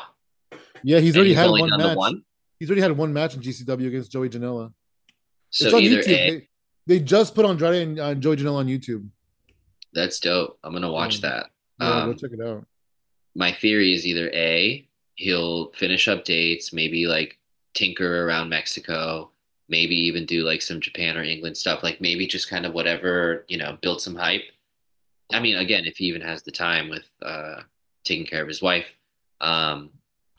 [0.82, 1.96] Yeah, he's And already he's had one match.
[1.96, 2.22] one?
[2.58, 4.72] He's already had one match in GCW against Joey Janela.
[5.50, 6.08] So it's on YouTube.
[6.08, 6.48] A, They,
[6.86, 9.06] they just put Andrade and uh, Joey Janela on YouTube.
[9.92, 10.58] that's dope.
[10.64, 11.28] I'm gonna watch Yeah.
[11.30, 11.46] that.
[11.80, 12.66] Yeah, go Um, check it out.
[13.34, 17.38] my theory is either A, he'll finish up dates, maybe like
[17.74, 19.30] tinker around Mexico,
[19.68, 23.44] maybe even do like some Japan or England stuff, like maybe just kind of whatever,
[23.48, 24.44] you know, build some hype.
[25.32, 27.62] I mean, again, if he even has the time with uh
[28.04, 28.94] taking care of his wife.
[29.40, 29.90] Um,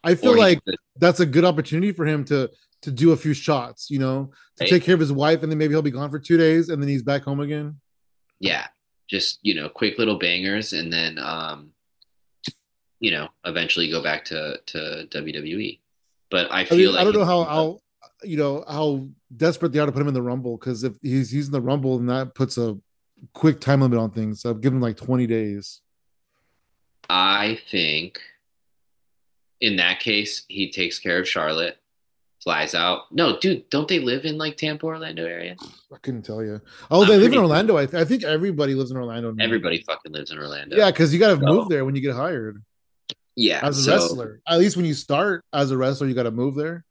[0.03, 2.49] I feel like could- that's a good opportunity for him to
[2.83, 3.89] to do a few shots.
[3.89, 4.69] You know, to Right.
[4.69, 6.81] take care of his wife, and then maybe he'll be gone for two days, and
[6.81, 7.79] then he's back home again.
[8.39, 8.67] yeah,
[9.09, 11.71] just, you know, quick little bangers and then um,
[12.99, 15.79] you know, eventually go back to to WWE.
[16.31, 17.79] But I I feel mean, like I don't know how how
[18.23, 21.33] you know how desperate they are to put him in the Rumble because if he's
[21.33, 22.77] in the Rumble, and that puts a
[23.33, 24.41] quick time limit on things.
[24.41, 25.81] So I've given like twenty days.
[27.09, 28.19] I think
[29.61, 31.77] in that case, he takes care of Charlotte,
[32.43, 33.03] flies out.
[33.11, 35.55] No, dude, don't they live in like Tampa, Orlando area?
[35.93, 36.59] I couldn't tell you.
[36.89, 37.77] Oh, I'm they live in Orlando.
[37.77, 39.31] I, th- I think everybody lives in Orlando.
[39.31, 39.43] now.
[39.43, 40.75] Everybody fucking lives in Orlando.
[40.75, 42.61] Yeah, because you got to So- move there when you get hired
[43.35, 43.59] yeah.
[43.63, 44.41] as a so, wrestler.
[44.47, 46.83] At least when you start as a wrestler, you got to move there.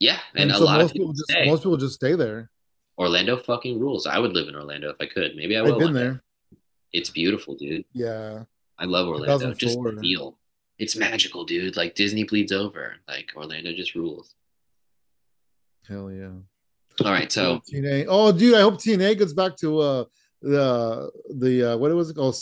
[0.00, 1.46] Yeah, and, And, a so lot of most people people just stay.
[1.46, 2.50] most people just stay there.
[2.98, 4.06] Orlando fucking rules.
[4.06, 5.34] I would live in Orlando if I could.
[5.36, 5.78] Maybe I I've will.
[5.78, 6.00] been one day.
[6.00, 6.22] there.
[6.92, 7.84] It's beautiful, dude.
[7.92, 8.44] Yeah,
[8.78, 9.52] I love Orlando.
[9.54, 10.00] Just 2004.
[10.00, 10.38] feel.
[10.78, 11.76] It's magical, dude.
[11.76, 12.94] Like Disney bleeds over.
[13.08, 14.34] Like Orlando just rules.
[15.88, 16.30] hell yeah.
[17.04, 18.06] All right, so TNA.
[18.08, 20.04] Oh, dude, I hope TNA gets back to uh
[20.42, 22.36] the the uh, what was it called?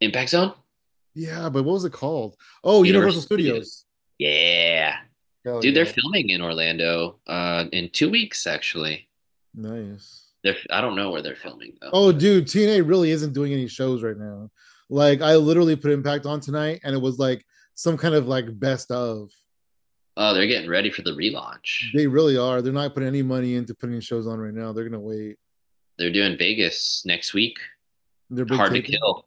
[0.00, 0.52] Impact Zone.
[1.14, 2.36] Yeah, but what was it called?
[2.62, 3.84] Oh, Universal, Universal Studios.
[4.18, 4.96] Yeah,
[5.44, 8.46] Hell dude, they're filming in Orlando uh, in two weeks.
[8.46, 9.08] Actually,
[9.54, 10.26] nice.
[10.44, 10.56] they're.
[10.70, 11.90] I don't know where they're filming though.
[11.92, 14.50] Oh, dude, TNA really isn't doing any shows right now.
[14.90, 17.44] Like, I literally put Impact on tonight, and it was like
[17.74, 19.30] some kind of like best of.
[20.16, 21.92] Oh, they're getting ready for the relaunch.
[21.94, 22.60] They really are.
[22.60, 24.72] They're not putting any money into putting shows on right now.
[24.72, 25.38] They're gonna wait.
[25.96, 27.56] They're doing Vegas next week.
[28.28, 29.26] They're big Hard to kill.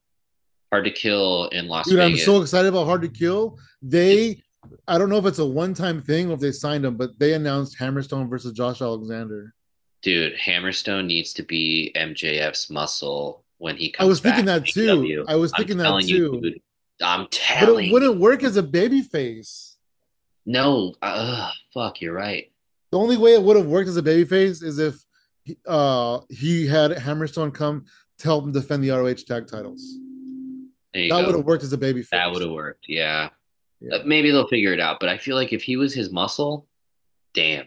[0.74, 3.60] Hard to kill in Las Dude, I'm so excited about Hard to Kill.
[3.84, 4.42] They,
[4.88, 7.34] I don't know if it's a one-time thing or if they signed him, but they
[7.34, 9.54] announced Hammerstone versus Josh Alexander.
[10.02, 14.74] Dude, Hammerstone needs to be MJF's muscle when he comes I was thinking that to
[14.74, 14.88] too.
[14.88, 15.26] AEW.
[15.28, 16.08] I was I'm thinking that too.
[16.08, 16.62] you, dude.
[17.04, 17.92] I'm telling.
[17.92, 19.78] But it wouldn't work as a baby face.
[20.48, 22.52] No, uh, fuck, you're right.
[22.90, 25.06] The only way it would have worked as a baby face is if
[25.68, 27.86] uh, he had Hammerstone come
[28.18, 30.00] to help him defend the ROH tag titles.
[30.94, 32.10] That would have worked as a baby face.
[32.12, 32.86] That would have worked.
[32.88, 33.30] Yeah.
[33.82, 33.96] Yeah.
[33.98, 36.68] Uh, Maybe they'll figure it out, but I feel like if he was his muscle,
[37.34, 37.66] damn.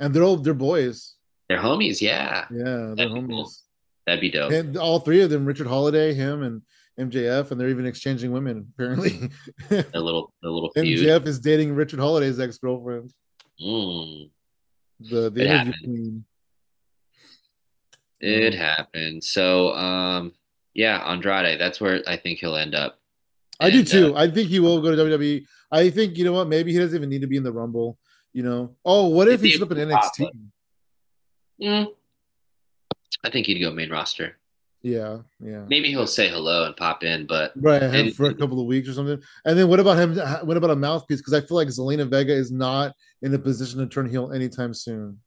[0.00, 1.14] And they're all they're boys.
[1.48, 2.46] They're homies, yeah.
[2.50, 3.28] Yeah, they're That'd be homies.
[3.28, 3.52] cool.
[4.06, 4.52] That'd be dope.
[4.52, 6.62] And all three of them, Richard Holliday, him, and
[6.98, 8.66] MJF, and they're even exchanging women.
[8.74, 9.30] Apparently,
[9.70, 11.00] a little a little feud.
[11.00, 13.12] MJF is dating Richard Holliday's ex girlfriend,
[13.62, 14.30] Mm,
[14.98, 15.74] the the It interview happened.
[15.84, 16.24] queen.
[18.20, 19.22] it happened.
[19.24, 20.32] So um
[20.74, 22.98] yeah, Andrade, that's where I think he'll end up.
[23.60, 24.14] I do too.
[24.16, 25.44] uh, I think he will go to WWE.
[25.70, 26.48] I think you know what?
[26.48, 27.98] Maybe he doesn't even need to be in the Rumble.
[28.32, 28.74] You know?
[28.84, 30.26] Oh, what if he's up in NXT?
[30.26, 30.32] up.
[31.60, 31.86] mm,
[33.24, 34.38] I think he'd go main roster.
[34.84, 35.64] Yeah, yeah.
[35.68, 38.88] Maybe he'll say hello and pop in, but Right, And- for a couple of weeks
[38.88, 39.22] or something.
[39.44, 40.16] And then what about him?
[40.46, 41.18] What about a mouthpiece?
[41.20, 44.74] Because I feel like Zelina Vega is not in a position to turn heel anytime
[44.74, 45.20] soon.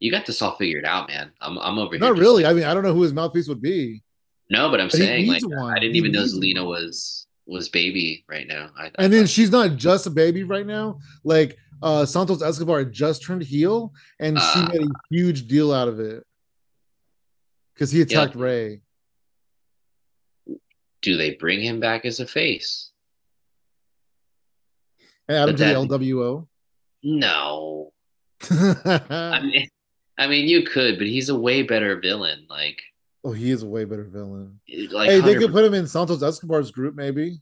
[0.00, 1.32] You got this all figured out, man.
[1.40, 2.00] I'm I'm over here.
[2.00, 2.44] Not really.
[2.44, 4.02] like- I mean, I don't know who his mouthpiece would be.
[4.50, 5.76] no, but I'm But saying like one.
[5.76, 6.66] I didn't He even know Zelina one.
[6.68, 8.70] was was baby right now.
[8.78, 10.98] I, I And then she's not just a baby right now.
[11.24, 14.68] Like uh Santos Escobar just turned heel, and she Ah.
[14.72, 16.24] made a huge deal out of it
[17.74, 18.80] because he attacked Ray.
[21.02, 22.90] do they bring him back as a face?
[25.28, 26.46] And add him But to the LWO.
[27.02, 27.92] No.
[28.50, 29.68] I mean,
[30.18, 32.46] I mean, you could, but he's a way better villain.
[32.50, 32.80] Like,
[33.24, 34.58] oh, he is a way better villain.
[34.90, 37.40] like hey, they 100% could put him in Santos Escobar's group, maybe.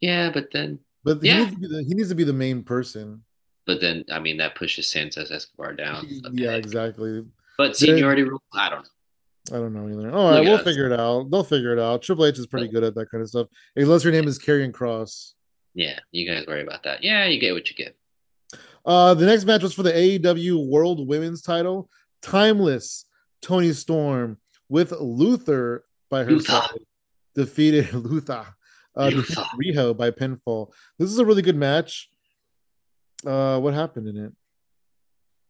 [0.00, 1.38] yeah, but then, But he, Yeah.
[1.44, 3.22] needs to be the, he needs to be the main person.
[3.66, 6.06] but then, I mean, that pushes Santos Escobar down.
[6.32, 7.24] Yeah, exactly.
[7.58, 9.56] But seniority rule, I don't know.
[9.56, 10.12] I don't know either.
[10.14, 10.64] All right, Look we'll us.
[10.64, 11.30] figure it out.
[11.30, 12.02] They'll figure it out.
[12.02, 13.48] Triple H is pretty good at that kind of stuff.
[13.76, 15.32] Unless your name is Karrion Kross.
[15.74, 17.02] Yeah, you guys worry about that.
[17.02, 17.96] Yeah, you get what you get.
[18.84, 21.88] Uh, the next match was for the AEW World Women's Title.
[22.20, 23.04] Timeless
[23.40, 26.70] Toni Storm with Luther by her side
[27.34, 28.46] defeated Luther.
[28.96, 29.44] Uh, defeated.
[29.62, 30.72] Riho by pinfall.
[30.98, 32.08] This is a really good match.
[33.26, 34.32] Uh, what happened in it?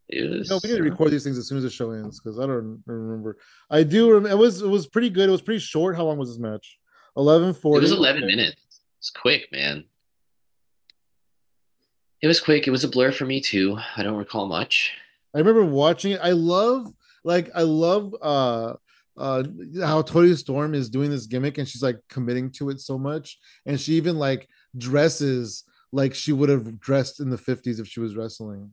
[0.09, 2.21] It was, No, we need to record these things as soon as the show ends
[2.21, 3.39] because I don't remember.
[3.71, 4.13] I do.
[4.13, 5.29] Rem- it was it was pretty good.
[5.29, 5.97] It was pretty short.
[5.97, 6.79] How long was this match?
[7.17, 8.57] Eleven It was 11 minutes.
[8.99, 9.85] It's quick, man.
[12.23, 12.67] It was quick.
[12.67, 13.79] It was a blur for me too.
[13.97, 14.93] I don't recall much.
[15.35, 16.21] I remember watching it.
[16.23, 16.93] I love
[17.25, 18.75] like I love uh
[19.17, 19.45] uh
[19.81, 23.39] how Toni Storm is doing this gimmick and she's like committing to it so much.
[23.67, 28.01] And she even like dresses like she would have dressed in the 50s if she
[28.01, 28.73] was wrestling.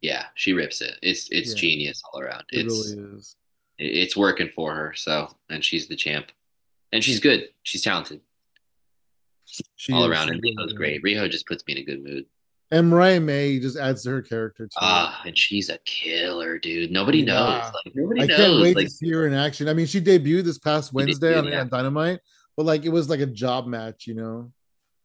[0.00, 0.94] Yeah, she rips it.
[1.02, 1.60] It's it's Yeah.
[1.60, 2.44] genius all around.
[2.52, 3.36] It It's really is.
[3.78, 4.92] it's working for her.
[4.94, 6.30] So, and she's the champ,
[6.92, 7.48] and she's good.
[7.62, 8.20] She's talented
[9.76, 11.02] She all is- around, and Riho's great.
[11.02, 12.26] Riho just puts me in a good mood.
[12.74, 14.70] And Mariah May just adds to her character too.
[14.80, 16.90] Ah, and she's a killer, dude.
[16.90, 17.24] Nobody Yeah.
[17.26, 17.72] knows.
[17.84, 18.36] Like nobody I knows.
[18.36, 19.68] can't wait like to see her in action.
[19.68, 21.60] I mean, she debuted this past Wednesday on, yeah.
[21.60, 22.18] on Dynamite,
[22.56, 24.50] but like it was like a job match, you know.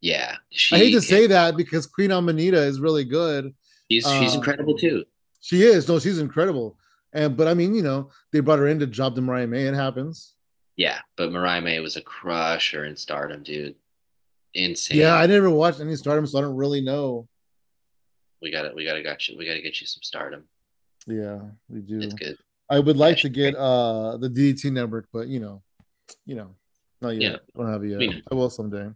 [0.02, 3.54] yeah, she I hate to say that because Queen Aminata is really good.
[3.92, 5.06] she's she's um, incredible too.
[5.40, 5.88] She is.
[5.88, 6.76] No, she's incredible.
[7.14, 9.68] And but I mean, you know, they brought her in to job to Mariah May.
[9.68, 10.34] It happens.
[10.76, 13.76] Yeah, but Mariah May was a crusher in Stardom, dude.
[14.56, 14.98] Insane.
[14.98, 17.28] Yeah, I never watched any Stardom, so I don't really know.
[18.42, 19.38] We got to we got to got you.
[19.38, 20.44] We got to get you some Stardom.
[21.08, 22.00] Yeah, we do.
[22.02, 22.38] It's good.
[22.70, 25.62] I would like to get uh the DDT network, but you know,
[26.26, 26.56] you know,
[27.02, 27.32] not yet.
[27.32, 27.38] Yeah.
[27.56, 28.00] I don't have it yet.
[28.00, 28.22] know.
[28.32, 28.90] I will someday.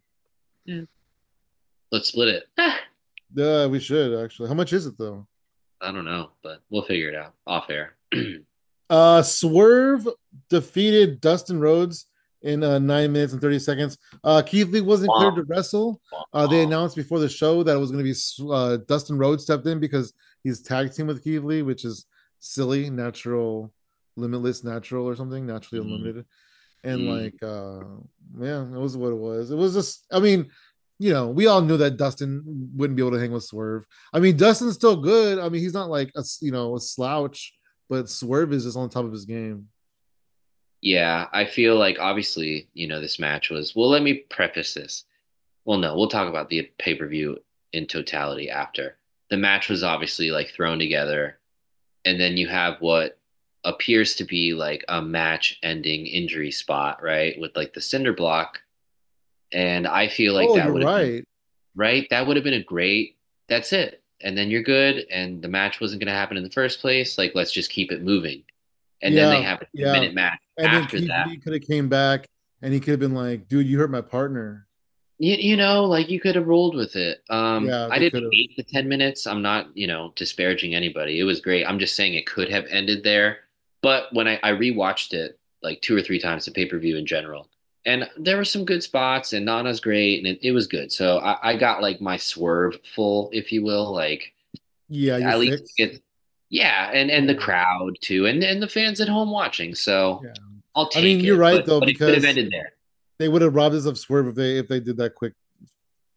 [1.92, 2.44] Let's split it.
[2.58, 2.80] Ah,
[3.36, 4.48] Yeah, we should actually.
[4.48, 5.28] How much is it though?
[5.82, 7.96] I don't know, but we'll figure it out off air.
[8.90, 10.08] Uh Swerve
[10.50, 12.06] defeated Dustin Rhodes
[12.44, 13.98] in uh, nine minutes and 30 seconds.
[14.24, 16.02] Uh Keith Lee wasn't cleared to wrestle.
[16.34, 19.44] Uh, they announced before the show that it was going to be uh, Dustin Rhodes
[19.44, 22.06] stepped in because he's tag team with Keith Lee, which is
[22.40, 23.74] silly, natural,
[24.18, 25.86] limitless, natural, or something, naturally Mhm.
[25.88, 26.26] unlimited.
[26.84, 27.08] And Mhm.
[27.08, 29.52] like, uh, yeah, it was what it was.
[29.52, 30.50] It was just, I mean,
[31.00, 32.44] you know, we all knew that Dustin
[32.76, 33.86] wouldn't be able to hang with Swerve.
[34.12, 35.40] I mean, Dustin's still good.
[35.40, 37.54] I mean, he's not like a you know a slouch,
[37.90, 39.70] but Swerve is just on top of his game.
[40.84, 43.74] Yeah, I feel like obviously, you know, this match was.
[43.74, 45.06] Well, let me preface this.
[45.64, 47.38] Well, no, we'll talk about the pay per view
[47.72, 48.98] in totality after.
[49.30, 51.40] The match was obviously like thrown together,
[52.04, 53.18] and then you have what
[53.64, 57.40] appears to be like a match ending injury spot, right?
[57.40, 58.60] With like the cinder block.
[59.54, 61.28] And I feel like oh, that would been right.
[61.76, 62.08] right?
[62.10, 63.16] That would have been a great.
[63.48, 66.50] That's it, and then you're good, and the match wasn't going to happen in the
[66.50, 67.18] first place.
[67.18, 68.44] Like, let's just keep it moving,
[69.04, 69.92] and then they Yeah, have a yeah.
[69.92, 71.28] minute match And after Keith that.
[71.28, 72.26] Lee could have came back
[72.62, 74.68] and he could have been like, "Dude, you hurt my partner."
[75.20, 77.22] You, you know, like you could have rolled with it.
[77.30, 78.32] Um, Yeah, I didn't could've.
[78.32, 79.28] hate the ten minutes.
[79.28, 81.20] I'm not, you know, disparaging anybody.
[81.20, 81.66] It was great.
[81.66, 83.40] I'm just saying it could have ended there.
[83.82, 86.98] But when I, I rewatched it like two or three times, the pay per view
[86.98, 87.48] in general,
[87.86, 90.92] and there were some good spots, and Nana's great, and it, it was good.
[90.92, 94.34] So I, I got like my swerve full, if you will, like.
[94.90, 95.78] Yeah, at least fixed.
[95.78, 96.02] get
[96.62, 100.34] yeah and and the crowd too and and the fans at home watching so Yeah.
[100.76, 101.02] i'll take.
[101.02, 102.74] I mean, you're right, but- though, but it could have because- ended there
[103.20, 105.34] They would have robbed us of Swerve if they if they did that quick,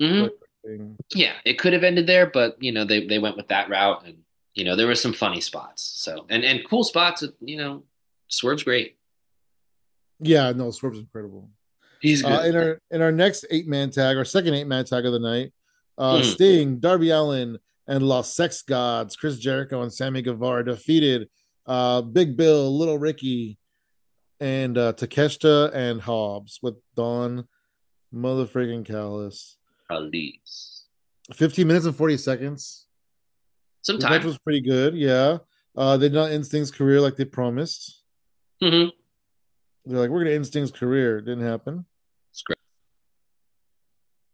[0.01, 0.29] Mhm.
[0.29, 0.97] quick thing.
[1.15, 4.05] yeah it could have ended there but you know they they went with that route
[4.07, 4.17] and
[4.55, 7.83] you know there were some funny spots so and and cool spots you know
[8.29, 8.97] swerve's great
[10.19, 11.51] Yeah, no, Swerve's incredible.
[12.01, 15.05] he's Uh, in our in our next eight man tag, our second eight man tag
[15.07, 15.53] of the night,
[15.99, 16.25] uh, Mhm.
[16.35, 21.29] Sting, Darby Allin, and Los Sex Gods, Chris Jericho and Sammy Guevara defeated
[21.67, 23.59] uh, Big Bill, Little Ricky,
[24.41, 27.47] and uh, Takeshita and Hobbs with Don
[28.15, 29.57] motherfucking Callis.
[29.89, 30.85] Police.
[31.33, 32.87] 15 minutes and 40 seconds.
[33.83, 34.95] Sometimes was pretty good.
[34.95, 35.39] Yeah.
[35.77, 38.03] Uh, they did not end Sting's career like they promised.
[38.63, 38.89] Mm-hmm.
[39.85, 41.19] They're like, we're going to end Sting's career.
[41.19, 41.85] It didn't happen.
[42.33, 42.59] It's great.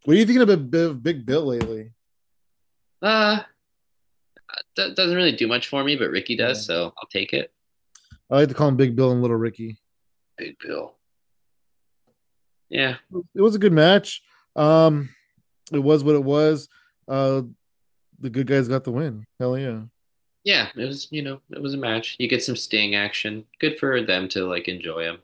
[0.05, 1.91] What are you thinking about Big Bill lately?
[3.03, 3.39] Uh
[4.77, 6.75] that doesn't really do much for me but ricky does Yeah.
[6.75, 7.51] so i'll take it
[8.31, 9.77] I like to call him Big Bill and Little Ricky.
[10.37, 10.95] big bill
[12.69, 12.95] yeah
[13.35, 14.21] It was a good match.
[14.55, 15.09] Um,
[15.71, 16.67] it was what it was.
[17.07, 17.43] Uh,
[18.19, 19.25] the good guys got the win.
[19.39, 19.81] Hell yeah.
[20.43, 23.77] yeah it was you know it was a match you get some sting action good
[23.79, 25.17] for them to like enjoy him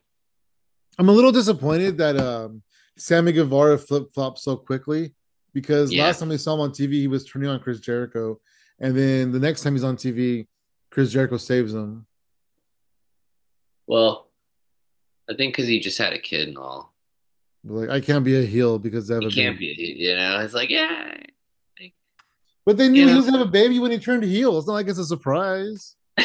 [0.99, 2.61] I'm a little disappointed that um,
[2.97, 5.13] Sammy Guevara flip flopped so quickly
[5.53, 6.05] because Yeah.
[6.05, 8.39] last time we saw him on TV, he was turning on Chris Jericho,
[8.79, 10.47] and then the next time he's on TV,
[10.91, 12.05] Chris Jericho saves him.
[13.87, 14.29] Well,
[15.29, 16.93] I think because he just had a kid and all.
[17.63, 19.75] Like I can't be a heel because I have He a can't baby.
[19.75, 20.39] be, you know.
[20.39, 21.15] It's like, yeah,
[22.65, 24.57] But they knew You he was gonna have a baby when he turned heel.
[24.57, 25.95] It's not like it's a surprise.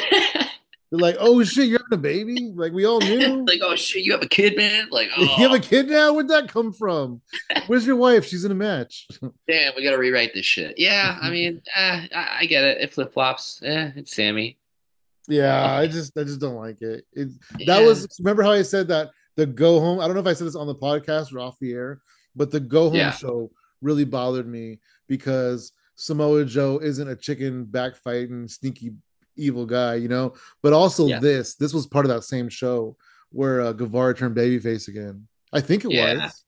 [0.94, 2.52] They're like, oh shit, you're having a baby?
[2.54, 3.44] Like we all knew.
[3.48, 4.86] like, oh shit, you have a kid, man.
[4.92, 6.12] Like, oh, You have a kid now?
[6.12, 7.20] Where'd that come from?
[7.66, 8.24] Where's your wife?
[8.24, 9.08] She's in a match.
[9.48, 10.78] damn, we gotta rewrite this shit.
[10.78, 12.80] Yeah, I mean, eh, I, I get it.
[12.80, 13.58] It flip flops.
[13.60, 14.56] Yeah, it's Sammy.
[15.26, 17.04] Yeah, I just I just don't like it.
[17.12, 17.28] it
[17.58, 17.74] Yeah.
[17.74, 19.98] that was remember how I said that the go home.
[19.98, 22.02] I don't know if I said this on the podcast or off the air,
[22.36, 23.10] but the go home Yeah.
[23.10, 23.50] show
[23.82, 24.78] really bothered me
[25.08, 28.92] because Samoa Joe isn't a chicken backfighting sneaky
[29.36, 30.34] evil guy, you know.
[30.62, 31.18] But also Yeah.
[31.20, 32.96] this this was part of that same show
[33.30, 35.26] where uh, Guevara turned babyface again.
[35.52, 36.24] I think it Yeah.
[36.24, 36.44] was.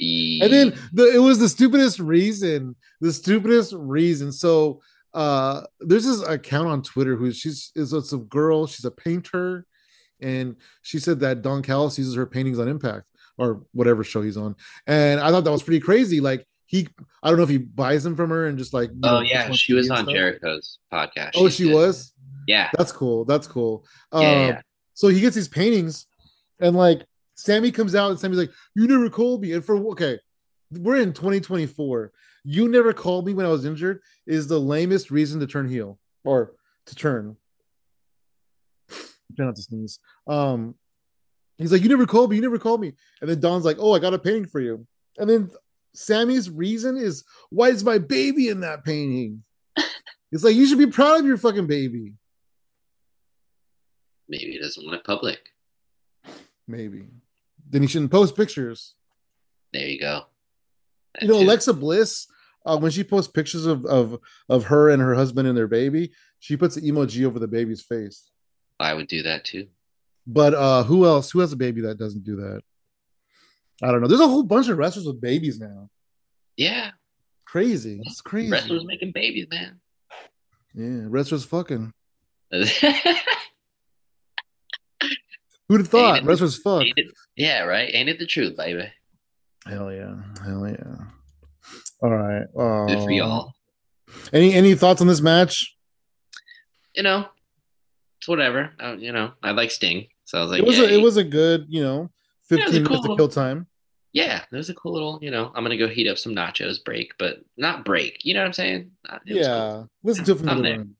[0.00, 4.80] E- and then the, it was the stupidest reason the stupidest reason so
[5.12, 9.66] uh there's this account on twitter who she's is it's a girl she's a painter
[10.22, 13.04] and she said that don callis uses her paintings on impact
[13.36, 14.54] or whatever show he's on
[14.86, 16.86] and i thought that was pretty crazy like he
[17.24, 19.50] i don't know if he buys them from her and just like oh know, yeah,
[19.50, 20.14] she was on stuff.
[20.14, 21.32] Jericho's podcast.
[21.34, 22.12] oh She's she was?
[22.46, 22.70] Yeah.
[22.78, 23.84] that's cool that's cool.
[24.12, 24.60] Um Yeah, yeah.
[24.94, 26.06] so he gets these paintings
[26.60, 27.04] and like
[27.34, 29.52] sammy comes out and sammy's like you never called me.
[29.52, 30.20] And for okay
[30.70, 32.12] we're in 2024
[32.44, 35.98] you never called me when i was injured is the lamest reason to turn heel
[36.22, 36.52] or
[36.86, 37.36] to turn.
[39.36, 39.98] Try not to sneeze.
[40.28, 40.76] Um
[41.58, 42.92] he's like you never called me you never called me.
[43.20, 44.86] And then don's like oh i got a painting for you.
[45.18, 45.50] And then
[45.94, 49.42] sammy's reason is why is my baby in that painting
[50.32, 52.14] it's like you should be proud of your fucking baby
[54.28, 55.38] Maybe he doesn't want it public.
[56.68, 57.06] maybe
[57.68, 58.94] then he shouldn't post pictures
[59.72, 60.22] There you go.
[61.14, 61.44] That you know too.
[61.46, 62.26] alexa bliss
[62.66, 66.12] uh, when she posts pictures of, of of her and her husband and their baby
[66.38, 68.30] she puts an emoji over the baby's face
[68.78, 69.66] I would do that too.
[70.26, 72.62] but uh who else who has a baby that doesn't do that
[73.82, 74.08] i don't know.
[74.08, 75.88] There's a whole bunch of wrestlers with babies now.
[76.56, 76.90] Yeah.
[77.46, 78.00] crazy.
[78.04, 78.50] It's crazy.
[78.50, 79.80] Wrestlers making babies, man.
[80.74, 81.92] yeah wrestlers fucking.
[82.52, 82.64] Who'd
[85.82, 86.24] have thought?
[86.24, 86.82] wrestlers fuck.
[86.84, 87.90] it- yeah, right.
[87.94, 88.90] Ain't it the truth, baby?
[89.66, 90.14] hell yeah.
[90.44, 91.04] Hell yeah.
[92.02, 93.52] All right uh, Good for y'all.
[94.32, 95.76] any any thoughts on this match?
[96.94, 97.26] You know,
[98.18, 98.70] it's whatever.
[98.82, 101.02] Uh, you know, I like Sting, so I was like, it was yeah, a, it
[101.02, 102.10] was a good you know
[102.48, 103.66] 15 was a minutes of kill time
[104.12, 104.42] yeah.
[104.50, 107.12] There was a cool little, you know, I'm gonna go heat up some nachos break,
[107.18, 108.24] but not break.
[108.24, 108.90] You know what I'm saying?
[109.08, 109.56] Uh, it was cool.
[109.56, 110.78] yeah listen to it from I'm the there.
[110.78, 110.96] room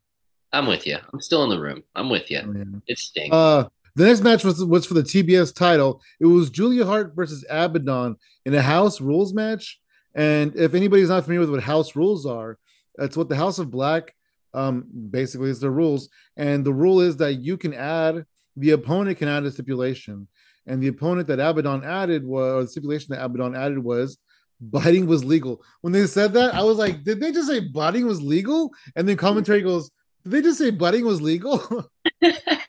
[0.53, 0.99] I'm with you.
[1.13, 1.83] I'm still in the room.
[1.95, 2.41] I'm with you.
[2.45, 2.65] Oh, yeah.
[2.87, 3.33] It's Sting.
[3.33, 6.01] Uh, the next match was was for the TBS title.
[6.21, 9.81] It was Julia Hart versus Abaddon in a house rules match.
[10.15, 12.59] And if anybody's not familiar with what house rules are,
[12.97, 14.15] that's what the House of Black
[14.53, 16.09] um basically is the rules.
[16.37, 18.25] And the rule is that you can add
[18.57, 20.27] the opponent can add a stipulation.
[20.71, 24.19] And the opponent that Abaddon added was or the stipulation that Abaddon added was
[24.61, 25.63] biting was legal.
[25.81, 28.71] When they said that, I was like, did they just say biting was legal?
[28.95, 29.91] And then commentary goes,
[30.23, 31.59] did they just say biting was legal?
[32.21, 32.61] the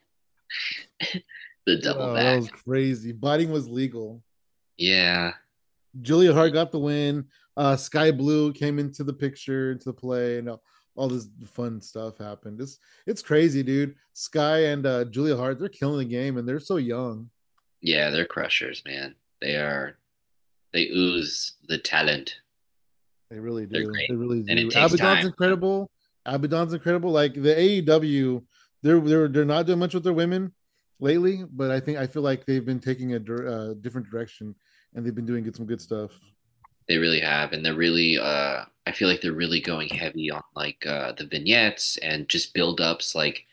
[1.81, 3.11] double Oh, that was crazy.
[3.11, 4.23] Biting was legal.
[4.77, 5.33] Yeah.
[6.01, 7.25] Julia Hart got the win.
[7.55, 10.63] Uh, Sky Blue came into the picture, into the play, and all,
[10.95, 12.61] all this fun stuff happened.
[12.61, 13.95] It's it's crazy, dude.
[14.13, 17.29] Sky and uh, Julia Hart, they're killing the game, and they're so young.
[17.81, 19.15] Yeah, they're crushers, man.
[19.41, 19.97] They are
[20.73, 22.35] they ooze the talent.
[23.29, 23.85] They really do.
[23.85, 24.09] great.
[24.09, 24.67] They really And it do.
[24.69, 25.25] Abaddon's time.
[25.25, 25.89] incredible.
[26.25, 27.11] Abaddon's incredible.
[27.11, 28.43] Like the AEW,
[28.81, 30.53] they're they're they're not doing much with their women
[30.99, 34.55] lately, but I think I feel like they've been taking a uh, different direction,
[34.93, 36.11] and they've been doing good, some good stuff.
[36.87, 40.41] They really have, and they're really uh I feel like they're really going heavy on
[40.55, 43.45] like uh the vignettes and just build ups like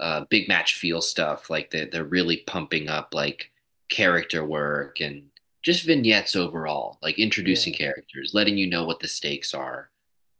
[0.00, 1.50] uh big match feel stuff.
[1.50, 3.50] Like they they're really pumping up like
[3.88, 5.24] character work and
[5.62, 7.78] just vignettes overall, like introducing Yeah.
[7.78, 9.90] characters, letting you know what the stakes are.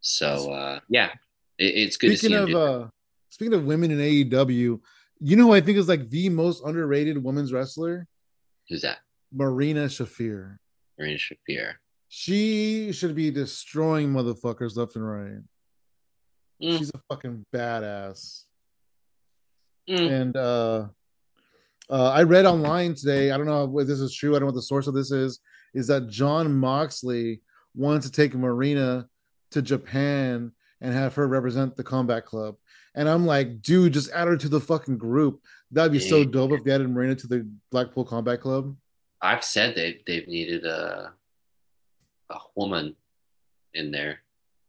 [0.01, 1.11] So uh yeah,
[1.59, 2.89] it, it's good to see Speaking of uh,
[3.31, 4.81] speaking of women in AEW,
[5.21, 8.07] you know who I think is like the most underrated women's wrestler?
[8.69, 8.99] Who's that?
[9.33, 10.59] Marina Shafir.
[10.99, 11.75] Marina Shafir.
[12.09, 15.43] She should be destroying motherfuckers left and right.
[16.63, 16.79] Mm.
[16.79, 18.45] She's a fucking badass.
[19.89, 20.11] Mm.
[20.21, 20.87] And uh,
[21.91, 23.31] uh, I read online today.
[23.31, 24.31] I don't know if this is true.
[24.31, 25.41] I don't know what the source of this is.
[25.75, 27.43] Is that Jon Moxley
[27.75, 29.09] wants to take Marina
[29.51, 32.57] to Japan and have her represent the Combat Club?
[32.95, 35.41] And I'm like, dude, just add her to the fucking group.
[35.71, 38.77] That'd be so dope if they added Marina to the Blackpool Combat Club.
[39.21, 41.13] I've said they they've needed a
[42.31, 42.95] a woman
[43.73, 44.21] in there.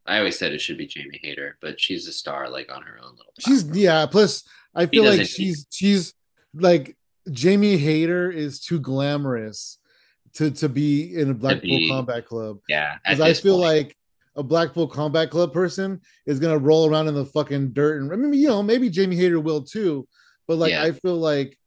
[0.06, 2.98] I always said it should be Jamie Hayter, but she's a star like on her
[3.02, 3.32] own little.
[3.38, 4.06] She's yeah.
[4.06, 4.44] Plus,
[4.74, 6.14] I feel like she's she's
[6.54, 6.96] like
[7.30, 9.78] Jamie Hayter is too glamorous
[10.34, 12.58] to to be in a Blackpool be- Combat Club.
[12.68, 12.96] yeah.
[13.04, 13.62] because I feel point.
[13.64, 13.96] like
[14.36, 18.16] a Blackpool Combat Club person is gonna roll around in the fucking dirt, and I
[18.16, 20.06] mean, you know, maybe Jamie Hayter will too,
[20.46, 20.82] but like Yeah.
[20.84, 21.58] I feel like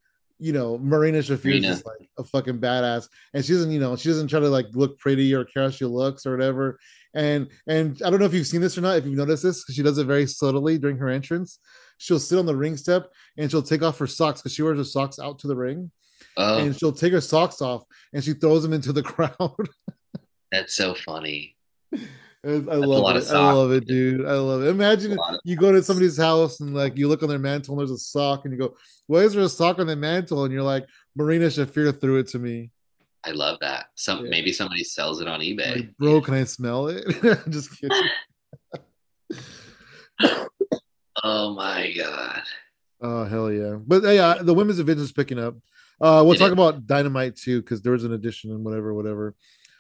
[0.42, 3.96] you know Marina Shafir is just like a fucking badass, and she doesn't, you know,
[3.96, 6.80] she doesn't try to like look pretty or care how she looks or whatever.
[7.16, 9.64] And and I don't know if you've seen this or not, if you've noticed this,
[9.66, 11.58] 'cause she does it very subtly during her entrance.
[12.00, 14.78] She'll sit on the ring step and she'll take off her socks because she wears
[14.80, 15.92] her socks out to the ring.
[16.36, 17.84] Oh, And she'll take her socks off
[18.14, 19.56] and she throws them into the crowd.
[20.52, 21.56] that's so funny.
[21.94, 22.00] I
[22.46, 23.28] a love it.
[23.30, 24.26] I love it, dude.
[24.26, 24.70] I love it.
[24.70, 27.92] Imagine you go to somebody's house and like you look on their mantle and there's
[27.92, 28.78] a sock and you go,
[29.08, 30.86] "Why is there a sock on the mantle?" And you're like,
[31.18, 32.72] "Marina Shafir threw it to me."
[33.26, 33.88] I love that.
[33.96, 34.30] Some Yeah.
[34.30, 35.76] maybe somebody sells it on eBay.
[35.76, 37.04] Like, bro, can I smell it?
[37.50, 38.10] Just kidding.
[41.24, 42.42] Oh my god.
[43.02, 43.78] Oh hell yeah!
[43.86, 45.56] But yeah, uh, the women's division is picking up.
[46.02, 46.54] Uh, we'll It talk is.
[46.54, 49.36] about Dynamite too because there was an addition and whatever, whatever.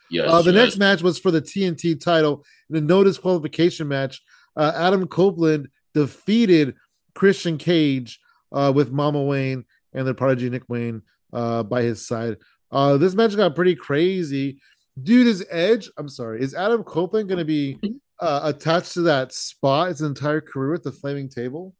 [0.09, 0.63] Yes, Uh, the yes.
[0.65, 4.21] next match was for the TNT title in a no disqualification match.
[4.55, 6.75] Uh, Adam Copeland defeated
[7.13, 8.19] Christian Cage
[8.51, 11.01] uh, with Mama Wayne and the prodigy Nick Wayne
[11.31, 12.37] uh, by his side.
[12.71, 14.59] Uh, this match got pretty crazy.
[15.01, 17.79] Dude, is Edge, I'm sorry, is Adam Copeland going to be
[18.19, 21.75] uh, attached to that spot his entire career with the flaming table?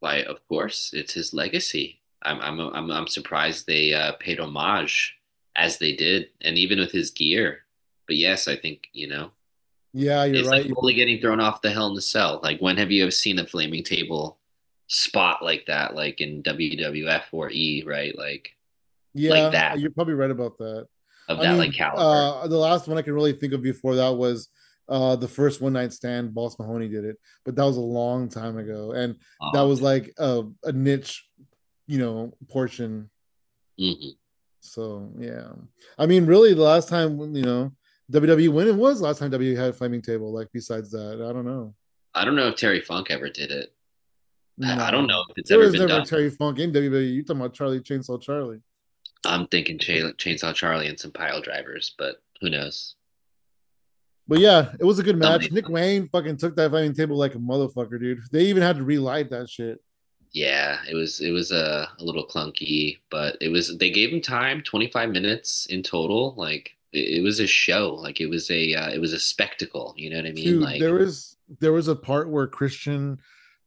[0.00, 2.00] Why, of course, it's his legacy.
[2.22, 5.16] I'm I'm I'm I'm surprised they uh, paid homage
[5.56, 7.60] as they did, and even with his gear.
[8.06, 9.30] But yes, I think you know
[9.92, 10.64] Yeah, you're it's right.
[10.66, 12.40] like fully getting thrown off the Hell in the Cell.
[12.42, 14.38] Like when have you ever seen a flaming table
[14.86, 18.16] spot like that, like in WWF or E, right?
[18.16, 18.50] Like
[19.14, 19.78] yeah, like that.
[19.78, 20.86] you're probably right about that.
[21.28, 22.00] of I that mean, like caliber.
[22.42, 24.48] Uh, the last one I can really think of before that was
[24.88, 26.34] uh, the first one night stand.
[26.34, 29.16] Balls Mahoney did it, but that was a long time ago, and
[29.52, 31.24] that Um, was like a, a niche,
[31.86, 33.10] you know, portion.
[33.80, 34.16] mhm.
[34.60, 35.52] So yeah,
[35.98, 37.72] I mean, really, the last time you know
[38.12, 40.32] WWE when it was last time WWE had a flaming table.
[40.32, 41.74] Like besides that, I don't know.
[42.14, 43.74] I don't know if Terry Funk ever did it.
[44.62, 46.04] I- I don't know if it's There ever was never done.
[46.06, 47.12] Terry Funk in WWE.
[47.12, 48.60] You talking about Charlie Chainsaw Charlie?
[49.26, 52.94] I'm thinking Cha- Chainsaw Charlie and some pile drivers, but who knows?
[54.26, 55.50] But yeah, it was a good match.
[55.52, 58.20] Nick Wayne fucking took that flaming table like a motherfucker, dude.
[58.32, 59.80] They even had to relight that shit.
[60.32, 64.20] Yeah, it was it was a, a little clunky, but it was they gave him
[64.20, 66.34] time, 25 minutes in total.
[66.36, 69.94] Like it, it was a show, like it was a uh, it was a spectacle.
[69.96, 70.44] You know what I mean?
[70.44, 73.20] Dude, like there was there was a part where Christian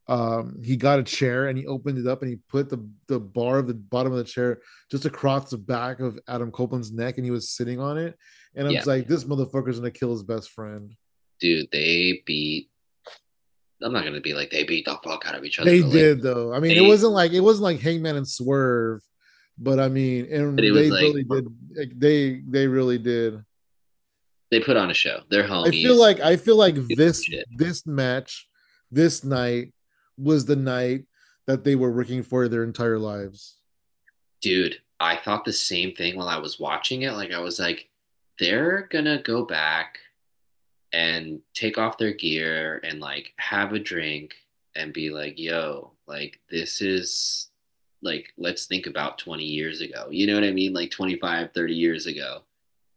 [0.08, 3.20] um he got a chair and he opened it up and he put the the
[3.20, 7.16] bar of the bottom of the chair just across the back of Adam Copeland's neck
[7.16, 8.18] and he was sitting on it.
[8.54, 8.92] And I was Yeah.
[8.92, 10.94] like, this motherfucker's gonna kill his best friend.
[11.40, 12.68] dude, they beat.
[13.80, 15.70] I'm not gonna be like they beat the fuck out of each other.
[15.70, 16.52] They like, did though.
[16.52, 19.02] I mean, it wasn't like it wasn't like Hangman and Swerve,
[19.56, 21.46] but I mean, and they like- really did.
[21.76, 23.44] Like, they they really did.
[24.50, 25.20] they put on a show.
[25.30, 25.66] They're home.
[25.66, 27.46] I feel like I feel like this shit.
[27.56, 28.48] this match,
[28.90, 29.72] this night
[30.16, 31.04] was the night
[31.46, 33.58] that they were working for their entire lives.
[34.42, 37.12] Dude, I thought the same thing while I was watching it.
[37.12, 37.87] Like I was like,
[38.38, 39.98] they're gonna go back
[40.92, 44.34] and take off their gear and like have a drink
[44.74, 47.48] and be like, yo, like this is
[48.00, 50.08] like let's think about 20 years ago.
[50.10, 50.72] You know what I mean?
[50.72, 52.42] Like 25, 30 years ago.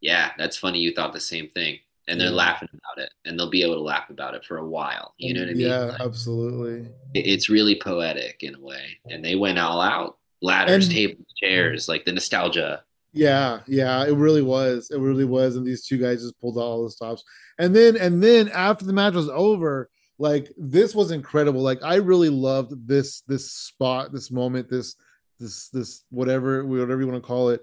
[0.00, 1.78] Yeah, that's funny you thought the same thing.
[2.08, 2.34] And they're Yeah.
[2.34, 5.14] laughing about it and they'll be able to laugh about it for a while.
[5.18, 5.66] You know what I mean?
[5.68, 6.88] Yeah, Like, absolutely.
[7.14, 8.98] it's really poetic in a way.
[9.10, 10.18] And they went all out.
[10.40, 12.82] Ladders, And- tables, chairs, like the nostalgia.
[13.12, 14.90] Yeah, yeah, it really was.
[14.90, 15.56] It really was.
[15.56, 17.22] And these two guys just pulled out all the stops.
[17.58, 21.60] And then and then after the match was over, like this was incredible.
[21.60, 24.96] Like I really loved this this spot, this moment, this
[25.38, 27.62] this this whatever whatever you want to call it.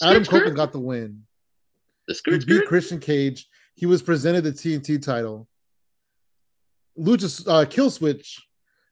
[0.00, 0.38] Adam Skirt.
[0.38, 1.22] Copeland got the win.
[2.06, 2.68] The He skirt, beat skirt.
[2.68, 3.48] Christian Cage.
[3.74, 5.48] He was presented the TNT title.
[6.98, 8.38] Lucha uh, Killswitch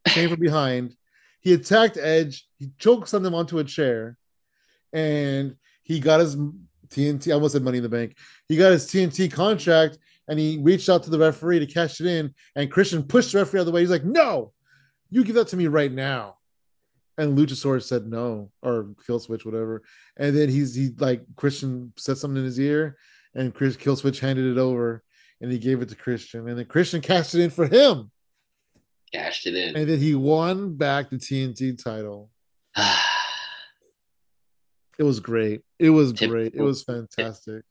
[0.09, 0.97] came from behind.
[1.41, 2.47] He attacked Edge.
[2.59, 4.17] He choked something onto a chair,
[4.93, 6.37] and he got his
[6.89, 7.31] TNT.
[7.31, 8.17] I almost said Money in the Bank.
[8.49, 12.07] He got his TNT contract, and he reached out to the referee to cash it
[12.07, 12.35] in.
[12.57, 13.81] And Christian pushed the referee out of the way.
[13.81, 14.53] He's like, "No,
[15.11, 16.37] you give that to me right now."
[17.19, 19.83] And Luchasaurus said no, or Killswitch, whatever.
[20.17, 22.97] And then he's he like Christian said something in his ear,
[23.35, 25.03] and Chris Killswitch handed it over,
[25.41, 28.11] and he gave it to Christian, and then Christian cashed it in for him,
[29.13, 29.77] Cashed it in.
[29.77, 32.31] and then he won back the TNT title.
[35.01, 35.63] It was great.
[35.79, 36.29] It was Typical.
[36.35, 36.55] great.
[36.55, 37.65] It was fantastic.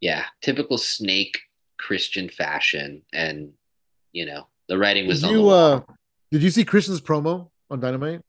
[0.00, 1.40] yeah, typical snake
[1.78, 3.02] Christian fashion.
[3.12, 3.52] And,
[4.12, 5.72] you know, the writing was Did on the you wall.
[5.74, 5.80] uh
[6.30, 8.20] did you see Christian's promo on Dynamite?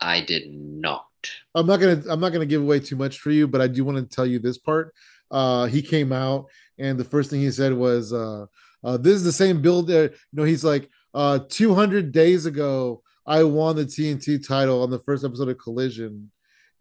[0.00, 1.06] I did not.
[1.54, 3.84] I'm not gonna I'm not gonna give away too much for you, but I do
[3.84, 4.94] want to tell you this part.
[5.30, 6.46] Uh he came out
[6.78, 8.46] and the first thing he said was uh,
[8.84, 10.04] uh this is the same build there.
[10.10, 14.98] You know, he's like uh 200 days ago I won the TNT title on the
[15.00, 16.30] first episode of Collision.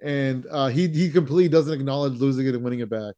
[0.02, 3.16] And uh he he completely doesn't acknowledge losing it and winning it back.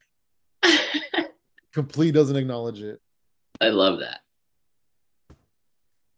[1.73, 2.99] Completely doesn't acknowledge it.
[3.61, 4.21] I love that.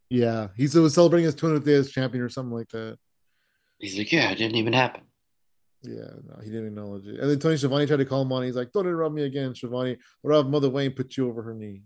[0.10, 2.98] Yeah, he was celebrating his 200th day as champion or something like that.
[3.80, 5.02] He's like, yeah, it didn't even happen.
[5.84, 7.20] Yeah, no, he didn't acknowledge it.
[7.20, 8.44] And then Tony Schiavone tried to call him on.
[8.44, 11.42] He's like, "Don't interrupt me again, Schiavone, or I'll have Mother Wayne put you over
[11.44, 11.82] her knee."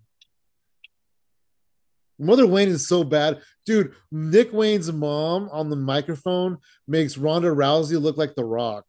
[2.20, 3.94] Mother Wayne is so bad, dude.
[4.12, 6.58] Nick Wayne's mom on the microphone
[6.88, 8.86] makes Ronda Rousey look like The Rock.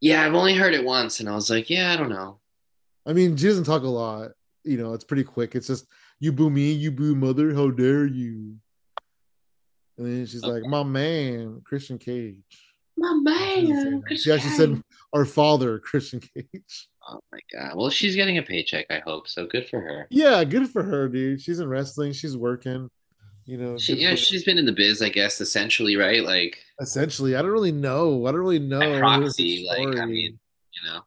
[0.00, 2.40] Yeah, I've only heard it once, and I was like, yeah, I don't know.
[3.06, 4.32] I mean, she doesn't talk a lot.
[4.64, 5.54] You know, it's pretty quick.
[5.54, 5.86] It's just
[6.18, 7.54] you boo me, you boo mother.
[7.54, 8.56] How dare you?
[9.96, 10.54] And then she's okay.
[10.54, 12.42] like, "My man, Christian Cage."
[12.96, 14.82] My man, she actually said,
[15.12, 17.76] "Our father, Christian Cage." Oh my god!
[17.76, 18.86] Well, she's getting a paycheck.
[18.90, 19.46] I hope so.
[19.46, 20.06] Good for her.
[20.10, 21.40] Yeah, good for her, dude.
[21.40, 22.12] She's in wrestling.
[22.12, 22.90] She's working.
[23.44, 26.24] You know, she, yeah, she's been in the biz, I guess, essentially, right?
[26.24, 28.26] Like, essentially, I don't really know.
[28.26, 28.98] I don't really know.
[28.98, 30.36] proxy, like, I mean,
[30.72, 31.00] you know.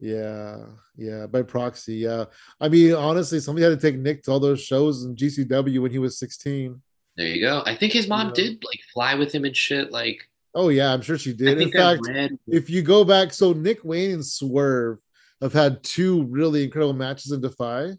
[0.00, 0.64] Yeah,
[0.96, 1.94] yeah, by proxy.
[1.94, 2.24] Yeah,
[2.60, 5.92] I mean, honestly, somebody had to take Nick to all those shows in GCW when
[5.92, 6.82] he was sixteen.
[7.16, 7.62] There you go.
[7.64, 9.92] I think his mom did like fly with him and shit.
[9.92, 11.60] Like, oh yeah, I'm sure she did.
[11.60, 12.38] In fact, read...
[12.48, 14.98] if you go back, so Nick Wayne and Swerve
[15.40, 17.92] have had two really incredible matches in Defy.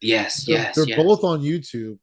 [0.00, 1.02] Yes, they're, yes, they're yes.
[1.02, 1.98] both on YouTube.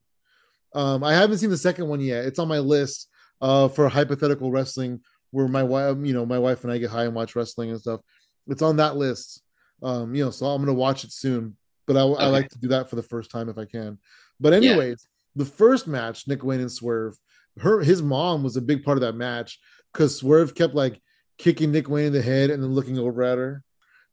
[0.74, 2.26] Um, I haven't seen the second one yet.
[2.26, 3.10] It's on my list
[3.42, 7.06] uh, for hypothetical wrestling, where my wife, you know, my wife and I get high
[7.06, 8.02] and watch wrestling and stuff.
[8.48, 9.44] It's on that list.
[9.84, 11.58] Um, you know, so I'm gonna watch it soon.
[11.88, 12.24] But I, okay.
[12.24, 13.98] I like to do that for the first time if I can.
[14.40, 17.18] But anyways, the first match, Nick Wayne and Swerve,
[17.60, 19.60] her his mom was a big part of that match
[19.92, 21.02] because Swerve kept like
[21.38, 23.64] kicking Nick Wayne in the head and then looking over at her,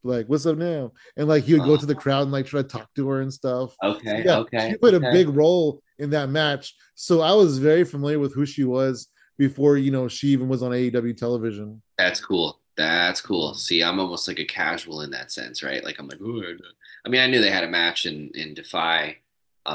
[0.02, 2.62] like, "What's up now?" And like he would go to the crowd and like try
[2.62, 3.74] to talk to her and stuff.
[3.82, 4.70] Okay, so, yeah, okay.
[4.70, 5.08] She played okay.
[5.08, 9.08] a big role in that match, so I was very familiar with who she was
[9.38, 11.82] before you know she even was on AEW television.
[11.96, 12.60] That's cool.
[12.76, 13.54] That's cool.
[13.54, 15.82] See, I'm almost like a casual in that sense, right?
[15.82, 19.16] Like I'm like, I mean, I knew they had a match in in Defy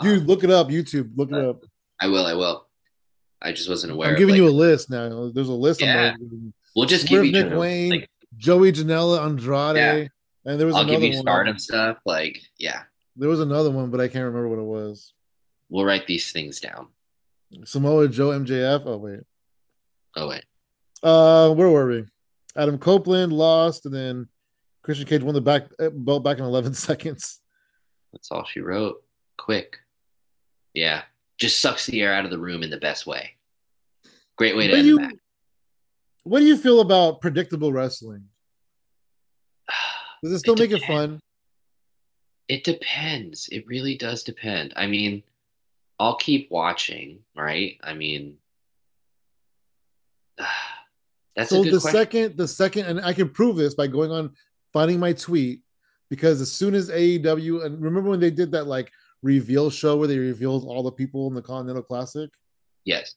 [0.02, 0.70] Dude, um, look it up.
[0.70, 1.64] YouTube, look it up.
[2.00, 2.26] I will.
[2.26, 2.68] I will.
[3.42, 4.10] I just wasn't aware.
[4.10, 5.30] I'm giving like, you a list now.
[5.34, 5.82] There's a list.
[5.82, 6.16] Yeah.
[6.76, 10.08] We'll just Swerve give Nick other, Wayne, like, Joey Janela, Andrade, yeah.
[10.46, 11.24] and there was I'll another give you one.
[11.24, 11.98] Stardom stuff.
[12.06, 12.84] Like, yeah.
[13.16, 15.14] There was another one, but I can't remember what it was.
[15.70, 16.88] We'll write these things down.
[17.66, 18.84] Samoa Joe MJF.
[18.86, 19.20] Oh wait.
[20.16, 20.44] Oh wait.
[21.02, 22.06] Uh, where were we?
[22.56, 24.28] Adam Copeland lost, and then
[24.82, 27.40] Christian Cage won the back eh, belt back in 11 seconds.
[28.12, 29.04] That's all she wrote.
[29.38, 29.78] Quick.
[30.74, 31.04] Yeah,
[31.38, 33.32] just sucks the air out of the room in the best way.
[34.36, 35.16] Great way to end you, the match.
[36.24, 38.26] What do you feel about predictable wrestling?
[40.24, 41.20] Does it still it make it fun?
[42.48, 43.50] It depends.
[43.52, 44.74] It really does depend.
[44.76, 45.24] I mean,
[46.00, 47.78] I'll keep watching, right?
[47.84, 48.38] I mean,
[51.36, 51.92] that's so the question.
[51.92, 54.32] second, the second, and I can prove this by going on
[54.72, 55.62] finding my tweet
[56.10, 60.08] because as soon as AEW and remember when they did that like reveal show where
[60.08, 62.30] they revealed all the people in the Continental Classic?
[62.86, 63.16] Yes.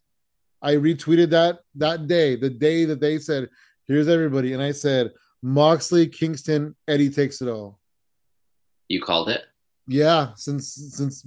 [0.62, 3.48] I retweeted that that day, the day that they said,
[3.86, 7.80] "Here's everybody," and I said, "Moxley, Kingston, Eddie takes it all."
[8.88, 9.42] You called it?
[9.88, 11.24] Yeah, since since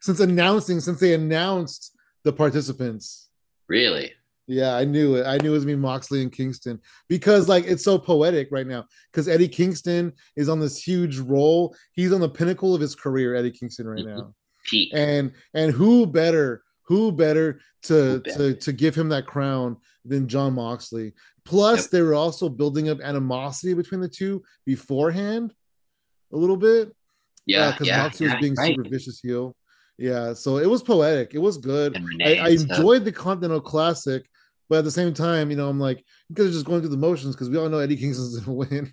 [0.00, 3.28] since announcing since they announced the participants.
[3.68, 4.12] Really?
[4.46, 5.26] Yeah, I knew it.
[5.26, 8.84] I knew it was me, Moxley and Kingston, because like it's so poetic right now.
[9.10, 11.76] Because Eddie Kingston is on this huge roll.
[11.92, 14.18] He's on the pinnacle of his career, Eddie Kingston, right mm-hmm.
[14.18, 14.34] now.
[14.64, 14.90] Peak.
[14.92, 18.52] And and who better, who better to who better?
[18.52, 21.14] to to give him that crown than Jon Moxley?
[21.46, 21.90] Plus, yep.
[21.90, 25.54] they were also building up animosity between the two beforehand,
[26.32, 26.94] a little bit.
[27.46, 28.76] Yeah, because uh, yeah, Moxley yeah, was being right.
[28.76, 29.56] super vicious heel.
[29.96, 31.34] Yeah, so it was poetic.
[31.34, 31.96] It was good.
[32.22, 34.24] I, I enjoyed the Continental Classic
[34.70, 36.96] but at the same time, you know, I'm like, because are just going through the
[36.96, 38.92] motions because we all know Eddie Kingston's gonna win.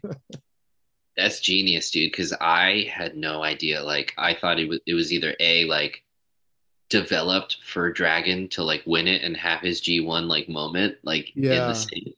[1.15, 2.11] That's genius, dude.
[2.11, 3.83] Because I had no idea.
[3.83, 6.03] Like, I thought it was it was either a like
[6.89, 11.51] developed for Dragon to like win it and have his G1 like moment, like yeah.
[11.51, 12.17] in the state.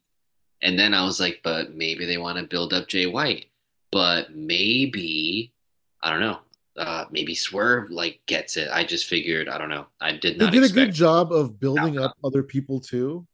[0.61, 3.45] And then I was like, but maybe they want to build up Jay White.
[3.91, 5.53] But maybe
[6.01, 6.39] I don't know.
[6.77, 8.69] Uh, maybe Swerve like gets it.
[8.71, 9.87] I just figured I don't know.
[9.99, 10.51] I did not.
[10.51, 12.03] They did a good job of building outcome.
[12.03, 13.25] up other people too.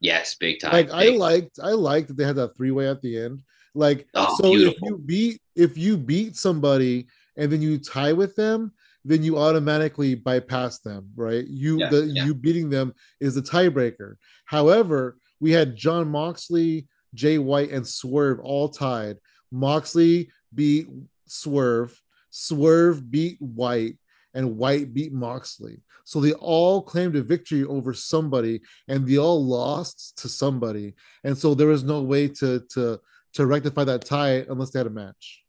[0.00, 0.72] Yes, big time.
[0.72, 3.42] Like big I liked, I liked that they had that three way at the end.
[3.74, 4.74] Like oh, so, beautiful.
[4.74, 8.72] if you beat if you beat somebody and then you tie with them,
[9.04, 11.46] then you automatically bypass them, right?
[11.46, 12.24] You yeah, the yeah.
[12.24, 14.16] you beating them is the tiebreaker.
[14.44, 19.16] However, we had Jon Moxley, Jay White, and Swerve all tied.
[19.50, 20.88] Moxley beat
[21.26, 23.96] Swerve, Swerve beat White,
[24.34, 25.80] and White beat Moxley.
[26.04, 30.94] So they all claimed a victory over somebody and they all lost to somebody.
[31.24, 33.00] And so there was no way to to
[33.34, 35.44] to rectify that tie unless they had a match.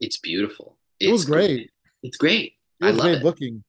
[0.00, 0.76] It's beautiful.
[0.98, 1.46] It was great.
[1.46, 1.70] great.
[2.02, 2.54] It's great.
[2.80, 3.22] I love it.
[3.22, 3.62] booking.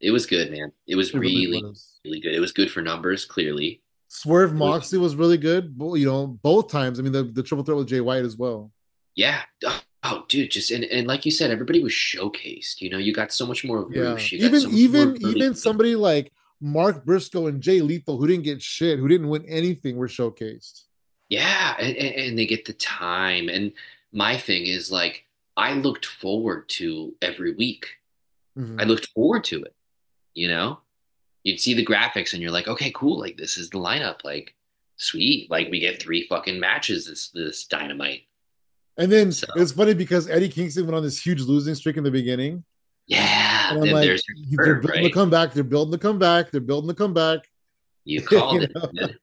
[0.00, 0.72] It was good, man.
[0.86, 2.00] It was It really really, was.
[2.04, 2.34] really good.
[2.34, 3.82] It was good for numbers, clearly.
[4.08, 5.74] Swerve Moxley was really good.
[5.78, 6.98] You know, both times.
[6.98, 8.70] I mean, the, the triple threat with Jay White as well.
[9.14, 9.40] Yeah.
[9.64, 12.80] Oh, oh, dude, just and, and like you said, everybody was showcased.
[12.80, 16.32] You know, you got so much more Yeah, even so much even even somebody like
[16.60, 20.82] Mark Briscoe and Jay Lethal, who didn't get shit, who didn't win anything, were showcased.
[21.28, 23.48] Yeah, and, and, and they get the time.
[23.48, 23.72] And
[24.12, 25.24] my thing is like,
[25.56, 27.86] I looked forward to every week.
[28.58, 28.80] Mhm.
[28.80, 29.74] I looked forward to it.
[30.34, 30.80] You know,
[31.44, 33.18] you'd see the graphics and you're like, okay, cool.
[33.18, 34.24] Like this is the lineup.
[34.24, 34.54] Like,
[34.96, 35.50] sweet.
[35.50, 38.22] Like we get three fucking matches this this dynamite.
[38.98, 42.04] And then So- it's funny because Eddie Kingston went on this huge losing streak in
[42.04, 42.62] the beginning,
[43.06, 43.70] Yeah.
[43.74, 45.04] and I'm like, there's they're curve, building right?
[45.04, 45.52] the comeback.
[45.54, 46.50] They're building the comeback.
[46.50, 47.40] They're building the comeback.
[48.04, 49.16] You called You it.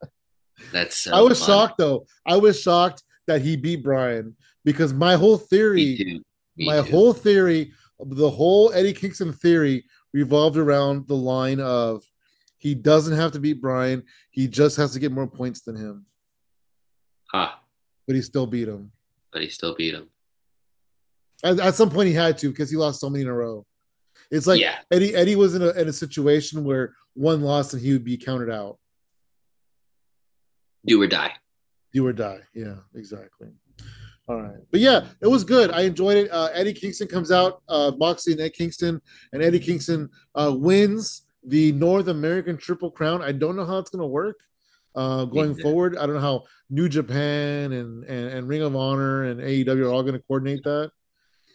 [0.74, 1.48] That's so I was fun.
[1.48, 2.06] shocked though.
[2.26, 6.22] I was shocked that he beat Bryan because my whole theory, too.
[6.58, 6.92] Me my too.
[6.92, 12.04] whole theory, the whole Eddie Kingston theory revolved around the line of
[12.58, 14.04] he doesn't have to beat Bryan.
[14.32, 16.06] He just has to get more points than him,
[17.32, 17.52] Huh.
[18.08, 18.92] but he still beat him.
[19.32, 20.10] But he still beat him.
[21.44, 23.66] At, at some point, he had to because he lost so many in a row.
[24.32, 24.80] It's like yeah.
[24.92, 28.18] Eddie Eddie was in a in a situation where one loss and he would be
[28.18, 28.78] counted out.
[30.86, 31.34] Do or die.
[31.94, 32.42] Do or die.
[32.54, 33.50] Yeah, exactly.
[34.30, 35.72] All right, but yeah, it was good.
[35.72, 36.32] I enjoyed it.
[36.32, 39.02] Uh, Eddie Kingston comes out, uh, Moxley and Ed Kingston,
[39.34, 43.24] and Eddie Kingston uh, wins the North American Triple Crown.
[43.24, 44.40] I don't know how it's going to work
[44.96, 45.98] uh, going forward.
[45.98, 49.90] I don't know how New Japan and, and and Ring of Honor and AEW are
[49.92, 50.92] all going to coordinate that.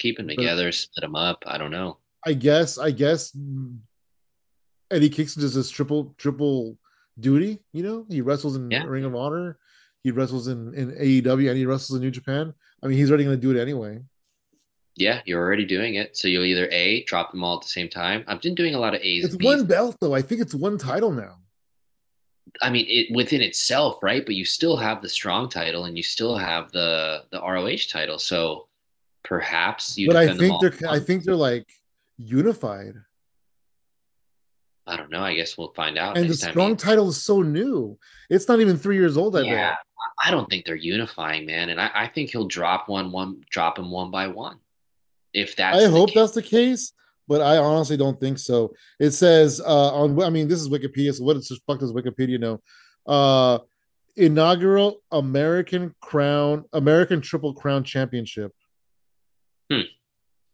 [0.00, 1.44] Keep them But- together, split them up.
[1.46, 1.98] I don't know.
[2.26, 3.36] I guess I guess
[4.90, 6.76] Eddie Kingston does this triple triple
[7.20, 7.60] duty.
[7.72, 8.84] You know, he wrestles in Yeah.
[8.84, 9.58] Ring of Honor,
[10.04, 12.54] he wrestles in in AEW, and he wrestles in New Japan.
[12.82, 14.02] I mean, he's already going to do it anyway.
[14.96, 16.16] Yeah, you're already doing it.
[16.16, 18.22] So you'll either A, drop them all at the same time.
[18.28, 20.14] I've been doing a lot of A's It's one belt though.
[20.14, 21.38] I think it's one title now.
[22.62, 24.24] I mean, it within itself, right?
[24.24, 28.18] But you still have the strong title and you still have the the ROH title.
[28.18, 28.68] So
[29.24, 31.66] perhaps you but I think they're I think they're like
[32.18, 32.94] unified,
[34.86, 35.22] I don't know.
[35.22, 37.98] I guess we'll find out and the strong title is so new.
[38.28, 39.36] It's not even three years old.
[39.36, 39.78] I yeah, bet.
[40.22, 41.68] I don't think they're unifying, man.
[41.70, 44.58] And I, I think he'll drop one, one, drop him one by one.
[45.32, 46.14] If that's, I the hope case.
[46.16, 46.92] that's the case,
[47.26, 48.74] but I honestly don't think so.
[49.00, 51.12] It says uh, on, I mean, this is Wikipedia.
[51.14, 52.60] So what the fuck does Wikipedia know?
[53.06, 53.58] Uh,
[54.16, 58.52] inaugural American Crown, American Triple Crown Championship,
[59.70, 59.80] Hmm.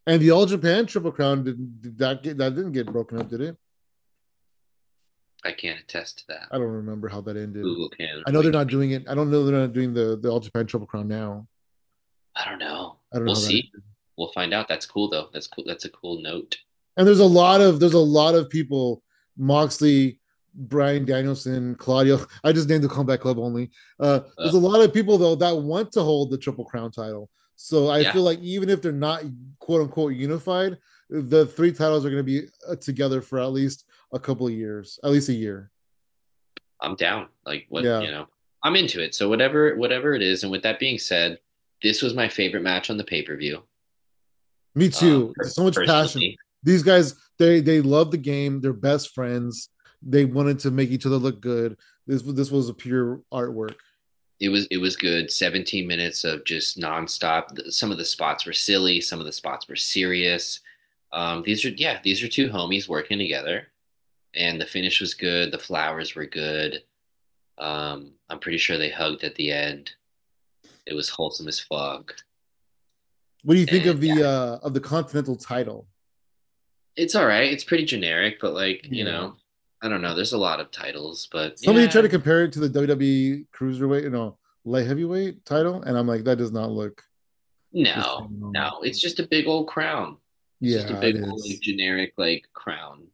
[0.06, 3.28] and the All Japan Triple Crown did, did that get that didn't get broken up,
[3.28, 3.56] did it?
[5.44, 6.48] I can't attest to that.
[6.50, 7.62] I don't remember how that ended.
[7.62, 8.22] Google can.
[8.26, 9.04] I know they're not doing it.
[9.08, 11.46] I don't know they're not doing the the All Japan Triple Crown now.
[12.36, 12.96] I don't know.
[13.12, 13.26] I don't.
[13.26, 13.70] We'll that see.
[14.16, 14.68] We'll find out.
[14.68, 15.28] That's cool though.
[15.32, 15.64] That's cool.
[15.66, 16.58] That's a cool note.
[16.96, 19.02] And there's a lot of there's a lot of people,
[19.38, 20.20] Moxley,
[20.54, 22.26] Bryan Danielson, Claudio.
[22.44, 23.70] I just named the Combat Club only.
[23.98, 27.30] Uh, there's a lot of people though that want to hold the Triple Crown title.
[27.56, 28.12] So I Yeah.
[28.12, 29.22] feel like even if they're not
[29.58, 30.78] quote unquote unified,
[31.08, 34.52] the three titles are going to be uh, together for at least a couple of
[34.52, 35.70] years, at least a year.
[36.80, 37.28] I'm down.
[37.44, 38.00] Like what Yeah.
[38.00, 38.26] you know,
[38.62, 39.14] I'm into it.
[39.14, 40.42] So whatever, whatever it is.
[40.42, 41.38] And with that being said,
[41.82, 43.62] this was my favorite match on the pay per view.
[44.74, 45.32] Me too.
[45.36, 46.34] per- so much passion.
[46.62, 48.60] These guys, they they love the game.
[48.60, 49.70] They're best friends.
[50.02, 51.76] They wanted to make each other look good.
[52.06, 53.74] This this was a pure artwork.
[54.40, 55.30] It was it was good.
[55.30, 57.44] 17 minutes of just nonstop.
[57.72, 59.00] Some of the spots were silly.
[59.00, 60.60] Some of the spots were serious.
[61.12, 63.66] Um, these are yeah, these are two homies working together,
[64.34, 65.52] and the finish was good.
[65.52, 66.82] The flowers were good.
[67.58, 69.92] Um, I'm pretty sure they hugged at the end.
[70.86, 72.14] It was wholesome as fuck.
[73.44, 75.86] What do you think And, of the uh of the Continental title?
[76.96, 77.50] It's all right.
[77.50, 79.36] It's pretty generic, but like you know,
[79.82, 80.14] I don't know.
[80.14, 81.90] There's a lot of titles, but Somebody yeah.
[81.90, 86.06] tried to compare it to the WWE Cruiserweight, you know, light heavyweight title, and I'm
[86.06, 87.02] like, that does not look.
[87.72, 90.16] No, no, it's just a big old crown.
[90.60, 93.06] It's Yeah, just a big old like, generic like crown.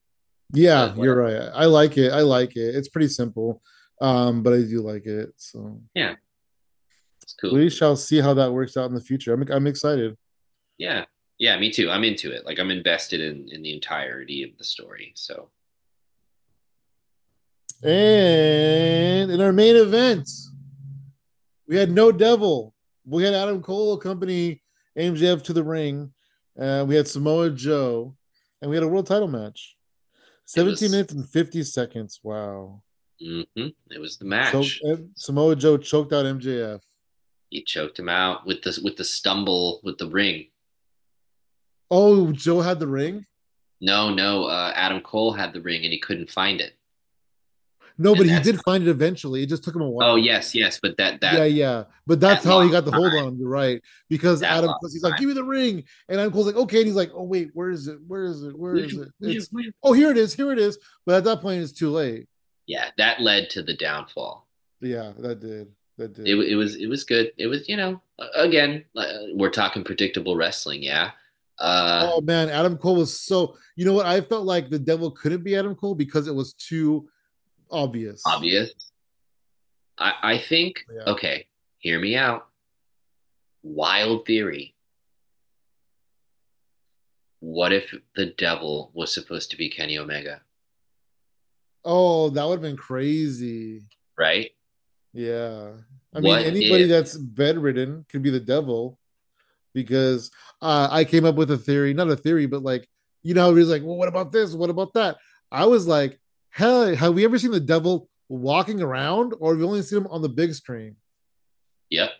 [0.53, 1.51] Yeah, you're right.
[1.55, 2.13] I like it.
[2.13, 2.75] I like it.
[2.77, 3.61] It's pretty simple,
[4.01, 5.31] um, but I do like it.
[5.37, 6.15] So yeah,
[7.23, 7.55] It's cool.
[7.55, 9.33] we shall see how that works out in the future.
[9.35, 10.17] I'm I'm excited.
[10.79, 11.05] Yeah,
[11.39, 11.91] yeah, me too.
[11.91, 12.47] I'm into it.
[12.47, 15.13] Like I'm invested in in the entirety of the story.
[15.17, 15.51] So
[17.83, 20.29] And in our main event,
[21.69, 22.75] we had no devil.
[23.05, 24.63] We had Adam Cole accompany
[24.99, 26.13] MJF to the ring.
[26.59, 28.17] Uh, we had Samoa Joe,
[28.63, 29.76] and we had a world title match.
[30.47, 32.21] 17 was- minutes and 50 seconds.
[32.23, 32.83] Wow.
[33.21, 33.43] hmm
[33.91, 34.81] it was the match.
[34.83, 36.81] So Samoa Joe choked out MJF.
[37.51, 40.47] he choked him out with the with the stumble with the ring.
[41.91, 43.25] Oh, Joe had the ring.
[43.81, 44.45] No, no.
[44.47, 46.73] Uh, Adam Cole had the ring and he couldn't find it.
[47.99, 49.43] No, but he did find it eventually.
[49.43, 50.11] It just took him a while.
[50.11, 50.79] oh yes, yes.
[50.81, 51.45] But that that yeah.
[51.45, 51.85] Yeah.
[52.07, 53.27] But that's that how he got the hold time.
[53.27, 53.39] on.
[53.39, 53.81] You're right.
[54.09, 55.85] Because That Adam, he's like, give me the ring.
[56.09, 56.79] And Adam Cole's like, okay.
[56.79, 57.99] And he's like, oh, wait, where is it?
[58.07, 58.57] Where is it?
[58.57, 59.09] Where is it?
[59.21, 59.49] It's,
[59.83, 60.35] oh, here it is.
[60.35, 60.79] Here it is.
[61.05, 62.27] But at that point, it's too late.
[62.67, 64.47] yeah, that led to the downfall.
[64.81, 65.69] Yeah, that did.
[65.99, 66.29] That did.
[66.29, 67.33] It, it was it was good.
[67.39, 68.03] It was you know
[68.35, 70.83] again uh, we're talking predictable wrestling.
[70.83, 71.13] Yeah.
[71.59, 73.57] Uh, oh man, Adam Cole was so.
[73.77, 74.05] You know what?
[74.05, 77.09] I felt like the devil couldn't be Adam Cole because it was too
[77.71, 78.23] obvious.
[78.27, 78.71] obvious.
[79.99, 81.13] I I think Yeah.
[81.13, 81.47] okay.
[81.79, 82.47] Hear me out.
[83.63, 84.75] Wild theory.
[87.41, 90.41] What if the devil was supposed to be Kenny Omega?
[91.85, 93.83] Oh, that would have been crazy.
[94.19, 94.51] Right?
[95.13, 95.73] Yeah.
[96.15, 98.99] I What mean, anybody if- that's bedridden could be the devil
[99.75, 100.31] because
[100.63, 102.89] uh, I came up with a theory, not a theory, but like,
[103.23, 104.55] you know, he was like, well, what about this?
[104.55, 105.19] What about that?
[105.53, 106.19] I was like,
[106.57, 110.07] hell, have we ever seen the devil walking around or have we only seen him
[110.07, 110.97] on the big screen?
[111.91, 112.11] Yep.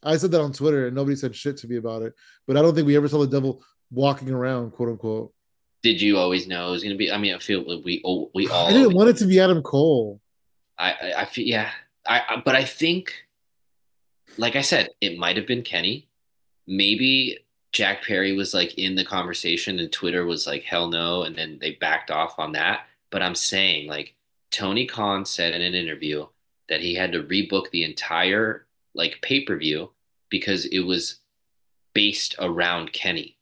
[0.00, 2.14] I said that on Twitter and nobody said shit to me about it,
[2.46, 5.32] but I don't think we ever saw the devil walking around, quote unquote.
[5.82, 7.10] Did you always know it was gonna be?
[7.10, 8.68] I mean, I feel like we all we all.
[8.68, 10.20] I didn't want it to be Adam Cole.
[10.78, 11.70] I I, I feel yeah.
[12.06, 13.12] I, I but I think,
[14.36, 16.08] like I said, it might have been Kenny.
[16.66, 17.38] Maybe
[17.72, 21.58] Jack Perry was like in the conversation and Twitter was like hell no, and then
[21.60, 22.87] they backed off on that.
[23.10, 24.14] But I'm saying like
[24.50, 26.26] Tony Khan said in an interview
[26.68, 29.92] that he had to rebook the entire like pay per view
[30.30, 31.20] because it was
[31.94, 33.36] based around Kenny.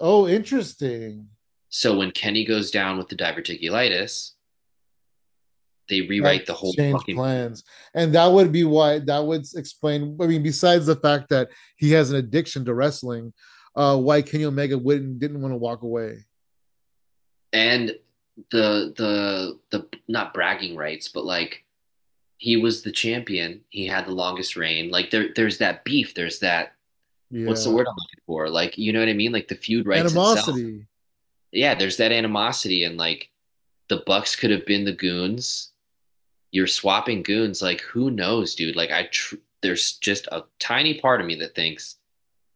[0.00, 1.28] Oh, interesting.
[1.68, 4.32] So when Kenny goes down with the diverticulitis,
[5.88, 7.64] they rewrite the whole change fucking plans
[7.94, 11.90] and that would be why that would explain i mean besides the fact that he
[11.90, 13.32] has an addiction to wrestling
[13.74, 16.24] uh why kenny omega wouldn't didn't want to walk away
[17.52, 17.96] and
[18.50, 21.64] the the the not bragging writes, but like
[22.38, 23.60] he was the champion.
[23.68, 24.90] He had the longest reign.
[24.90, 26.14] Like there there's that beef.
[26.14, 26.74] There's that
[27.30, 28.48] yeah what's the word I'm looking for?
[28.48, 29.32] Like you know what I mean?
[29.32, 30.56] Like the feud rights itself.
[31.50, 33.30] Yeah, there's that animosity, and like
[33.88, 35.72] the Bucks could have been the goons.
[36.50, 37.60] You're swapping goons.
[37.62, 38.76] Like who knows, dude?
[38.76, 41.96] Like I tr there's just a tiny part of me that thinks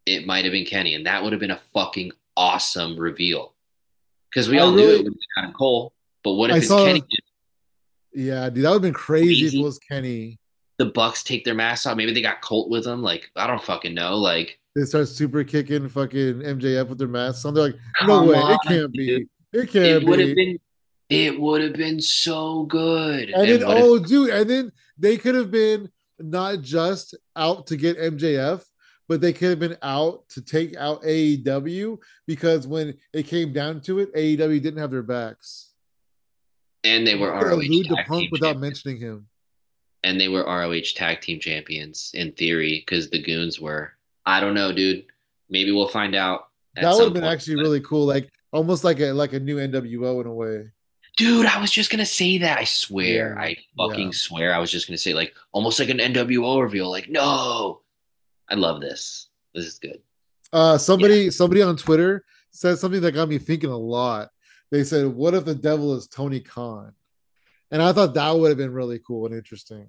[0.07, 3.52] it might have been Kenny, and that would have been a fucking awesome reveal.
[4.33, 5.93] Because we I all knew it would be Adam Cole,
[6.25, 7.03] but what if I it's saw- Kenny?
[8.15, 10.39] yeah dude that would have been crazy if it was kenny
[10.79, 11.97] The Bucks take their masks off.
[11.97, 13.03] Maybe they got Colt with them.
[13.03, 14.17] Like I don't fucking know.
[14.17, 17.77] Like they start super kicking fucking mjf with their masks on they're like
[18.07, 20.59] no way on, it can't be it can't It would be have been.
[21.11, 23.29] It would have been so good.
[23.31, 27.67] and then what if- oh dude and then they could have been not just out
[27.69, 28.63] to get mjf
[29.09, 33.81] but they could have been out to take out AEW because when it came down
[33.83, 35.71] to it, AEW didn't have their backs.
[36.85, 38.63] and they were ROH allude to tag Punk team without champions.
[38.63, 39.27] mentioning him.
[40.05, 43.93] and they were ROH tag team champions in theory because the goons were.
[44.27, 45.05] I don't know, dude.
[45.51, 46.49] Maybe we'll find out.
[46.75, 47.33] That would have been point.
[47.35, 50.71] actually really cool, like almost like a like a new NWO in a way.
[51.19, 52.59] Dude, I was just gonna say that.
[52.59, 53.35] I swear.
[53.37, 54.13] Yeah, I fucking yeah.
[54.13, 54.55] swear.
[54.55, 56.91] I was just gonna say like almost like an NWO reveal.
[56.91, 57.83] Like, no.
[58.49, 59.29] I love this.
[59.55, 60.01] This is good.
[60.53, 64.29] Uh, somebody somebody on Twitter said something that got me thinking a lot.
[64.71, 66.93] They said, "What if the devil is Tony Khan?"
[67.71, 69.89] And I thought that would have been really cool and interesting.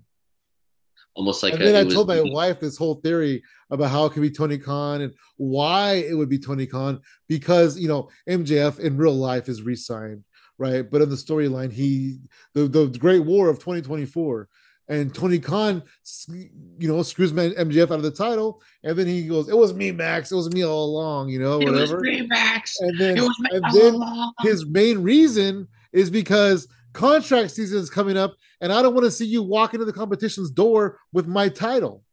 [1.15, 4.05] Almost like and a, then I was- told my wife this whole theory about how
[4.05, 8.09] it could be Tony Khan and why it would be Tony Khan because you know
[8.29, 10.23] MJF in real life is re-signed,
[10.57, 10.89] right?
[10.89, 12.19] But in the storyline, he
[12.53, 14.47] the, the Great War of 2024,
[14.89, 15.81] and Tony Khan,
[16.27, 19.73] you know, screws man- MJF out of the title, and then he goes, "It was
[19.73, 20.31] me, Max.
[20.31, 21.77] It was me all along," you know, whatever.
[21.77, 22.27] It was whatever.
[22.27, 22.79] Max.
[22.81, 24.33] And then It was me and all then along.
[24.41, 29.11] his main reason is because contract season is coming up, and I don't want to
[29.11, 32.03] see you walk into the competition's door with my title.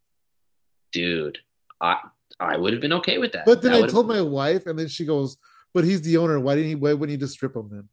[0.92, 1.38] dude.
[1.80, 1.96] I
[2.40, 3.44] I would have been okay with that.
[3.46, 5.36] But then That I would've- told my wife, and then she goes,
[5.74, 6.40] "But he's the owner.
[6.40, 6.74] Why didn't he?
[6.74, 7.88] Why wouldn't he just strip him then?"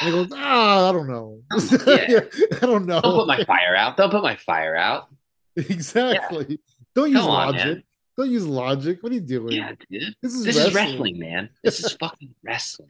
[0.00, 1.40] And he goes, "Ah, I don't know.
[1.86, 2.20] Yeah.
[2.62, 3.00] I don't know.
[3.00, 3.96] Don't put my fire out.
[3.96, 5.08] Don't put my fire out.
[5.56, 6.58] exactly.
[6.94, 7.64] Don't use Come logic.
[7.64, 7.82] man.
[8.16, 9.02] Don't use logic.
[9.02, 9.52] What are you doing?
[9.52, 10.14] Yeah, dude.
[10.22, 10.68] This is This wrestling.
[10.70, 11.50] is wrestling, man.
[11.62, 12.88] This is fucking wrestling.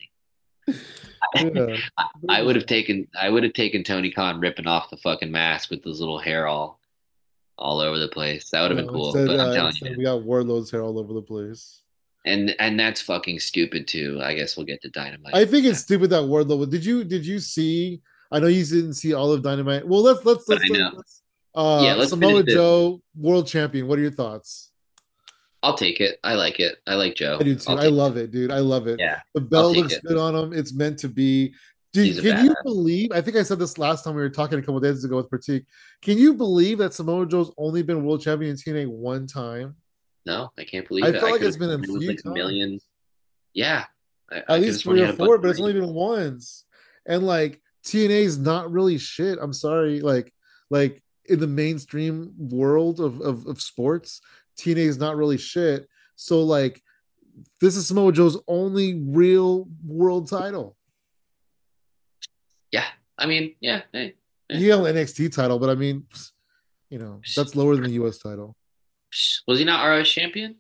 [1.35, 1.77] Yeah.
[2.29, 5.69] I would have taken I would have taken Tony Khan ripping off the fucking mask
[5.69, 6.79] with his little hair all
[7.59, 8.51] all over the place.
[8.51, 9.07] That would have been cool.
[9.09, 9.95] instead, but I'm uh, telling you.
[9.99, 11.83] we got Wardlow's hair all over the place.
[12.25, 14.21] And and that's fucking stupid too.
[14.23, 15.35] I guess we'll get to dynamite.
[15.35, 16.69] I think it's stupid that Wardlow.
[16.69, 18.01] Did you did you see?
[18.31, 19.87] I know you didn't see all of Dynamite.
[19.87, 20.91] Well, let's let's let's, I know.
[20.95, 21.23] let's
[21.55, 22.43] uh Yeah, let's Samoa.
[22.43, 23.87] Joe world champion.
[23.87, 24.71] What are your thoughts?
[25.63, 26.19] I'll take it.
[26.23, 26.77] I like it.
[26.87, 27.39] I like Joe.
[27.41, 27.73] I do too.
[27.73, 28.53] I love it, dude.
[28.53, 29.01] I love it.
[29.01, 30.05] Yeah, The belt looks it.
[30.05, 30.53] good on him.
[30.53, 31.55] It's meant to be.
[31.93, 33.11] Dude, can you believe?
[33.13, 35.31] I think I said this last time we were talking a couple days ago with
[35.31, 35.65] Pratik.
[36.03, 39.75] Can you believe that Samoa Joe's only been world champion in TNA one time?
[40.27, 41.13] No, I can't believe I it.
[41.13, 42.81] feel like could've it's been a sworn it was few like a million.
[43.55, 43.85] Yeah,
[44.31, 45.95] I, I At could've least three or had a bunch four, but it's only been
[45.95, 46.65] once.
[47.07, 49.39] And like TNA is not really shit.
[49.41, 50.01] I'm sorry.
[50.01, 50.33] Like,
[50.71, 54.21] like in the mainstream world of, of, of sports,
[54.59, 55.89] TNA is not really shit.
[56.17, 56.83] So like
[57.61, 60.77] this is Samoa Joe's only real world title.
[62.71, 62.85] Yeah,
[63.17, 63.83] I mean, yeah.
[63.93, 64.15] Hey,
[64.49, 66.05] He an NXT title, but I mean,
[66.91, 68.57] you know, that's lower than the US title.
[69.47, 70.57] Was he not ROH champion?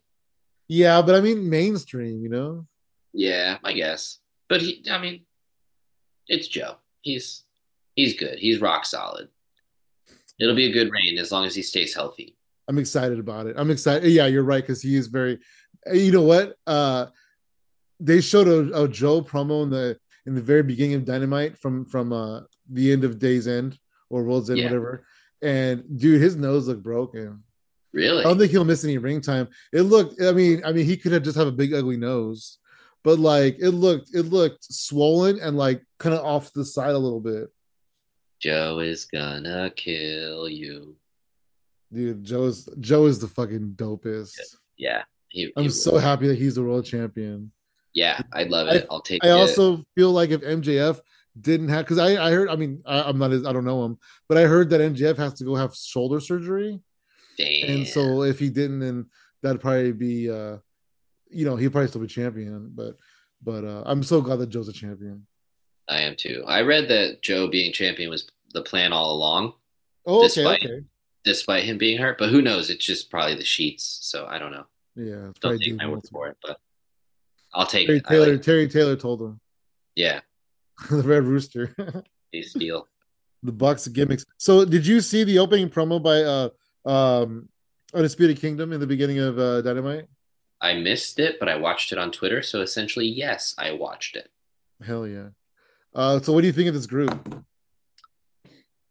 [0.68, 2.66] Yeah, but I mean mainstream, you know?
[3.12, 4.18] Yeah, I guess.
[4.48, 5.24] But he, I mean,
[6.26, 6.76] it's Joe.
[7.00, 7.42] He's
[7.94, 8.38] he's good.
[8.38, 9.28] He's rock solid.
[10.38, 12.36] It'll be a good reign as long as he stays healthy.
[12.68, 13.56] I'm excited about it.
[13.58, 14.10] I'm excited.
[14.10, 15.38] Yeah, you're right, because he is very
[15.92, 16.54] you know what?
[16.66, 17.06] Uh
[18.00, 21.86] they showed a, a Joe promo in the in the very beginning of Dynamite from
[21.86, 22.40] from uh
[22.70, 23.78] the end of Day's End
[24.10, 24.66] or World's End, Yeah.
[24.66, 25.06] whatever.
[25.40, 27.42] And dude, his nose looked broken.
[27.92, 28.20] Really?
[28.20, 29.48] I don't think he'll miss any ring time.
[29.72, 32.58] It looked, I mean, I mean, he could have just have a big ugly nose,
[33.02, 36.98] but like it looked, it looked swollen and like kind of off the side a
[36.98, 37.48] little bit.
[38.40, 40.96] Joe is gonna kill you.
[41.92, 44.38] Dude, Joe's Joe is the fucking dopest.
[44.76, 45.02] Yeah.
[45.28, 45.98] He, I'm he so will.
[45.98, 47.52] happy that he's the world champion.
[47.94, 48.86] Yeah, I love it.
[48.90, 49.26] I'll take it.
[49.26, 49.40] I it.
[49.40, 51.00] also feel like if MJF
[51.40, 53.84] didn't have, because I, I heard, I mean, I, I'm not, as, I don't know
[53.84, 56.80] him, but I heard that MJF has to go have shoulder surgery,
[57.38, 57.70] Damn.
[57.70, 59.06] and so if he didn't, then
[59.42, 60.56] that'd probably be, uh
[61.30, 62.70] you know, he'd probably still be champion.
[62.74, 62.96] But,
[63.42, 65.26] but uh I'm so glad that Joe's a champion.
[65.88, 66.44] I am too.
[66.46, 69.52] I read that Joe being champion was the plan all along,
[70.06, 70.80] Oh, okay, Despite- okay,
[71.24, 72.18] despite him being hurt.
[72.18, 72.70] But who knows?
[72.70, 73.98] It's just probably the sheets.
[74.02, 74.64] So I don't know.
[74.96, 76.58] yeah, Don't take my word for it, but
[77.54, 78.06] I'll take Terry it.
[78.06, 79.40] Taylor, like, Terry Taylor told him
[79.96, 80.20] yeah,
[80.90, 81.74] the Red Rooster,
[82.32, 82.86] they steal.
[83.42, 84.24] the Bucks gimmicks.
[84.38, 86.48] So, did you see the opening promo by uh
[86.88, 87.48] um
[87.94, 90.06] Undisputed Kingdom in the beginning of uh Dynamite?
[90.60, 92.42] I missed it, but I watched it on Twitter.
[92.42, 94.28] So essentially, yes, I watched it.
[94.84, 95.28] Hell yeah.
[95.94, 97.44] Uh, so what do you think of this group?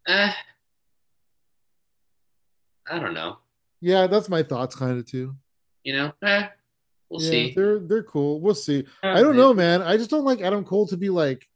[0.08, 0.32] Eh,
[2.90, 3.38] I don't know.
[3.82, 5.36] Yeah, that's my thoughts kind of too.
[5.84, 6.48] You know, eh,
[7.10, 7.54] we'll yeah, see.
[7.54, 8.40] they're they're cool.
[8.42, 8.86] We'll see.
[9.04, 9.82] I don't know, man.
[9.82, 11.48] I just don't like Adam Cole to be like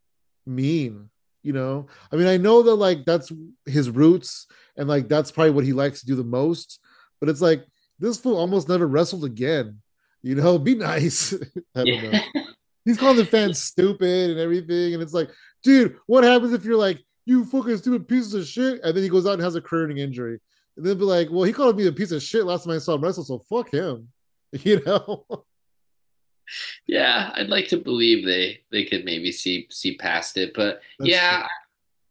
[0.45, 1.09] mean.
[1.43, 3.31] You know, I mean, I know that like that's
[3.65, 6.79] his roots, and like that's probably what he likes to do the most.
[7.19, 7.65] But it's like
[7.99, 9.81] this fool almost never wrestled again.
[10.21, 11.33] You know, be nice.
[11.75, 12.19] I don't know.
[12.85, 15.29] He's calling the fans stupid and everything, and it's like,
[15.63, 19.09] dude, what happens if you're like, you fucking stupid pieces of shit, and then he
[19.09, 20.39] goes out and has a career-ending injury,
[20.75, 22.79] and then be like, well, he called me a piece of shit last time I
[22.79, 24.07] saw him wrestle, so fuck him.
[24.63, 25.25] You know?
[26.87, 31.11] Yeah, I'd like to believe they they could maybe see see past it, but That's
[31.11, 31.47] yeah,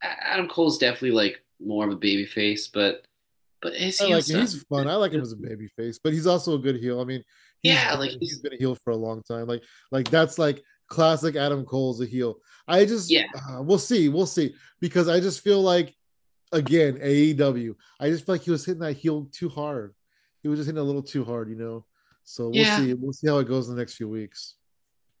[0.03, 3.05] A- Adam Cole's definitely like more of a baby face, but
[3.61, 4.87] but his I like He's fun.
[4.87, 6.99] I like him as a baby face, but he's also a good heel.
[6.99, 7.23] I mean,
[7.61, 9.45] he's Yeah, been, like, he's he's- been a heel for a long time.
[9.47, 9.61] Like,
[9.91, 12.39] like that's like classic Adam Cole's a heel.
[12.67, 13.25] I just, Yeah.
[13.49, 15.95] uh, we'll see, we'll see, because I just feel like,
[16.51, 17.75] again, AEW.
[17.99, 19.93] I just feel like he was hitting that heel too hard.
[20.41, 21.85] He was just hitting a little too hard, you know.
[22.23, 22.77] So we'll Yeah.
[22.77, 22.93] see.
[22.93, 24.55] We'll see how it goes in the next few weeks.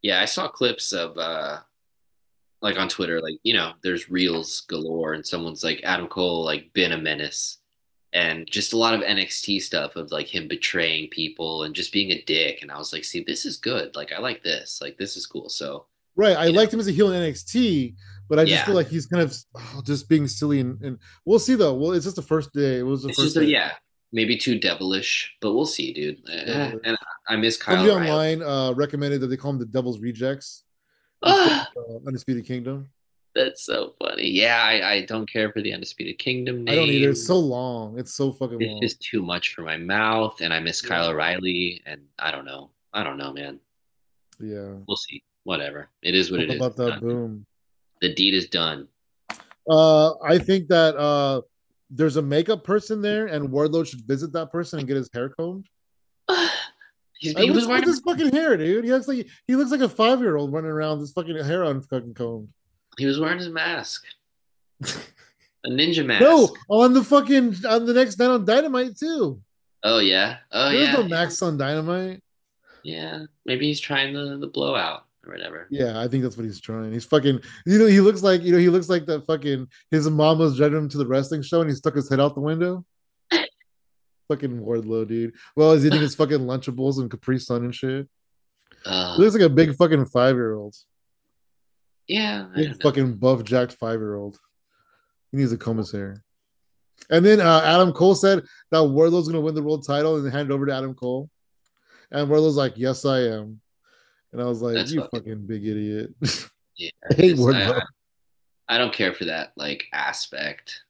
[0.01, 1.59] Yeah, I saw clips of uh
[2.61, 6.71] like on Twitter, like, you know, there's reels galore and someone's like Adam Cole like
[6.73, 7.57] been a menace
[8.13, 12.11] and just a lot of NXT stuff of like him betraying people and just being
[12.11, 12.61] a dick.
[12.61, 13.95] And I was like, see, this is good.
[13.95, 14.79] Like I like this.
[14.81, 15.49] Like this is cool.
[15.49, 15.85] So
[16.15, 16.35] Right.
[16.37, 16.57] I Yeah.
[16.57, 17.95] liked him as a heel in NXT,
[18.29, 18.65] but I just Yeah.
[18.65, 20.59] feel like he's kind of oh, just being silly.
[20.59, 21.73] And, and we'll see though.
[21.73, 22.79] Well, it's just the first day.
[22.79, 23.53] It was the it's first just a, day.
[23.53, 23.71] yeah,
[24.11, 26.21] maybe too devilish, but we'll see, dude.
[26.29, 26.73] Eh, Yeah.
[26.83, 26.97] And
[27.29, 30.63] I miss Kyle Somebody online uh, recommended that they call him the Devil's Rejects.
[31.23, 31.65] Uh,
[32.07, 32.89] Undisputed Kingdom.
[33.35, 34.27] that's so funny.
[34.27, 36.73] Yeah, I, I don't care for the Undisputed Kingdom name.
[36.73, 37.11] I don't either.
[37.11, 37.97] It's so long.
[37.99, 38.79] It's so fucking long.
[38.83, 40.89] It's just too much for my mouth, and I miss Yeah.
[40.89, 42.71] Kyle O'Reilly, and I don't know.
[42.93, 43.59] I don't know, man.
[44.39, 44.73] yeah.
[44.87, 45.23] We'll see.
[45.43, 45.89] Whatever.
[46.01, 46.55] It is what What it is.
[46.57, 47.45] about that boom?
[48.01, 48.87] The deed is done.
[49.69, 51.41] Uh, I think that uh,
[51.91, 55.29] there's a makeup person there, and Wardlow should visit that person and get his hair
[55.29, 55.67] combed.
[56.29, 56.47] Hey,
[57.19, 58.85] he what's wearing his fucking hair, dude?
[58.85, 61.35] He looks like he looks like a five year old running around with his fucking
[61.43, 62.49] hair unfucking combed.
[62.97, 64.05] he was wearing his mask,
[64.83, 66.21] a ninja mask.
[66.21, 69.41] No, on the fucking on the next night on Dynamite too.
[69.83, 70.37] Oh yeah.
[70.51, 70.95] Oh There's yeah.
[70.95, 72.23] There's no Max on Dynamite.
[72.83, 73.25] Yeah.
[73.45, 75.67] Maybe he's trying the the blowout whatever.
[75.71, 76.91] Yeah, I think that's what he's trying.
[76.93, 80.09] He's fucking, you know, he looks like, you know, he looks like that fucking his
[80.09, 82.41] mom was dragging him to the wrestling show and he stuck his head out the
[82.41, 82.85] window.
[84.29, 85.33] Fucking Wardlow, dude.
[85.55, 88.07] Well, is he eating his fucking Lunchables and Capri Sun and shit?
[88.85, 90.75] Uh, He looks like a big fucking five year old.
[92.07, 94.39] yeah, Big fucking buff jacked five year old.
[95.31, 96.15] He needs a commissary.
[97.09, 100.49] And then uh, Adam Cole said that Wardlow's gonna win the world title and hand
[100.49, 101.29] it over to Adam Cole.
[102.11, 103.59] And Wardlow's like, Yes, I am.
[104.33, 106.11] And I was like, That's You fucking- fucking big idiot.
[106.77, 107.81] Yeah, I hate Wardlow.
[108.67, 110.81] I, I don't care for that like aspect.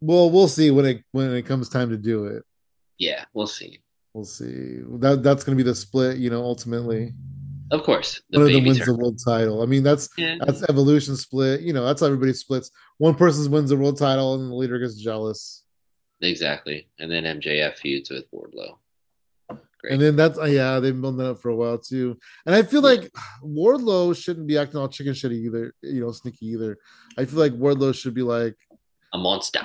[0.00, 2.42] well, we'll see when it when it comes time to do it.
[2.98, 3.80] Yeah, we'll see.
[4.12, 4.80] We'll see.
[4.98, 7.14] That that's gonna be the split, you know, ultimately.
[7.70, 8.86] Of course, the One of them wins turn.
[8.88, 9.62] the world title.
[9.62, 10.36] I mean, that's Yeah.
[10.44, 11.62] that's evolution split.
[11.62, 12.70] You know, that's how everybody splits.
[12.98, 15.62] One person wins the world title and the leader gets jealous.
[16.20, 16.88] Exactly.
[16.98, 18.76] And then MJF feuds with Wardlow.
[19.82, 19.92] Great.
[19.94, 22.16] And then that's uh, yeah, they've been building that up for a while too.
[22.46, 23.10] And I feel like
[23.44, 26.78] Wardlow shouldn't be acting all chicken shitty either, you know, sneaky either.
[27.18, 28.54] I feel like Wardlow should be like
[29.12, 29.60] A monster.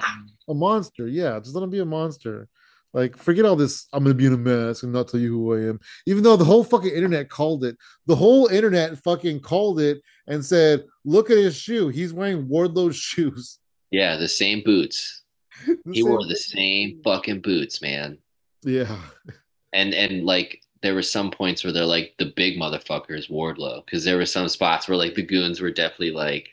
[0.49, 1.07] a monster.
[1.07, 2.47] Yeah, just let him be a monster.
[2.93, 3.85] Like, forget all this.
[3.93, 5.79] I'm gonna be in a mask and not tell you who I am.
[6.07, 10.43] Even though the whole fucking internet called it, the whole internet fucking called it and
[10.43, 11.89] said, "Look at his shoe.
[11.89, 13.59] He's wearing Wardlow's shoes."
[13.91, 15.21] Yeah, the same boots.
[15.65, 18.17] The He same wore the same fucking boots, man.
[18.63, 18.97] Yeah,
[19.73, 24.03] And and like there were some points where they're like the big motherfuckers Wardlow because
[24.05, 26.49] there were some spots where like the goons were definitely like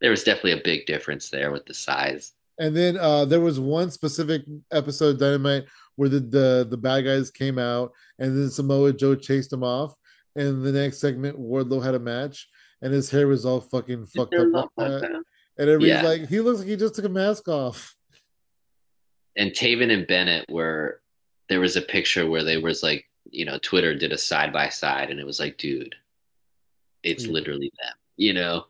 [0.00, 2.32] there was definitely a big difference there with the size.
[2.58, 4.42] and then uh there was one specific
[4.72, 5.64] episode of Dynamite
[5.96, 9.94] where the the, the bad guys came out, and then Samoa Joe chased them off.
[10.34, 12.48] And the next segment, Wardlow had a match,
[12.80, 15.04] and his hair was all fucking fucked up like that.
[15.58, 16.02] And everybody's Yeah.
[16.02, 17.94] like, he looks like he just took a mask off.
[19.36, 21.01] And Taven and Bennett were
[21.52, 24.70] there was a picture where they was like, you know, Twitter did a side by
[24.70, 25.94] side and it was like, dude,
[27.02, 27.32] it's Yeah.
[27.32, 28.66] literally them, you know.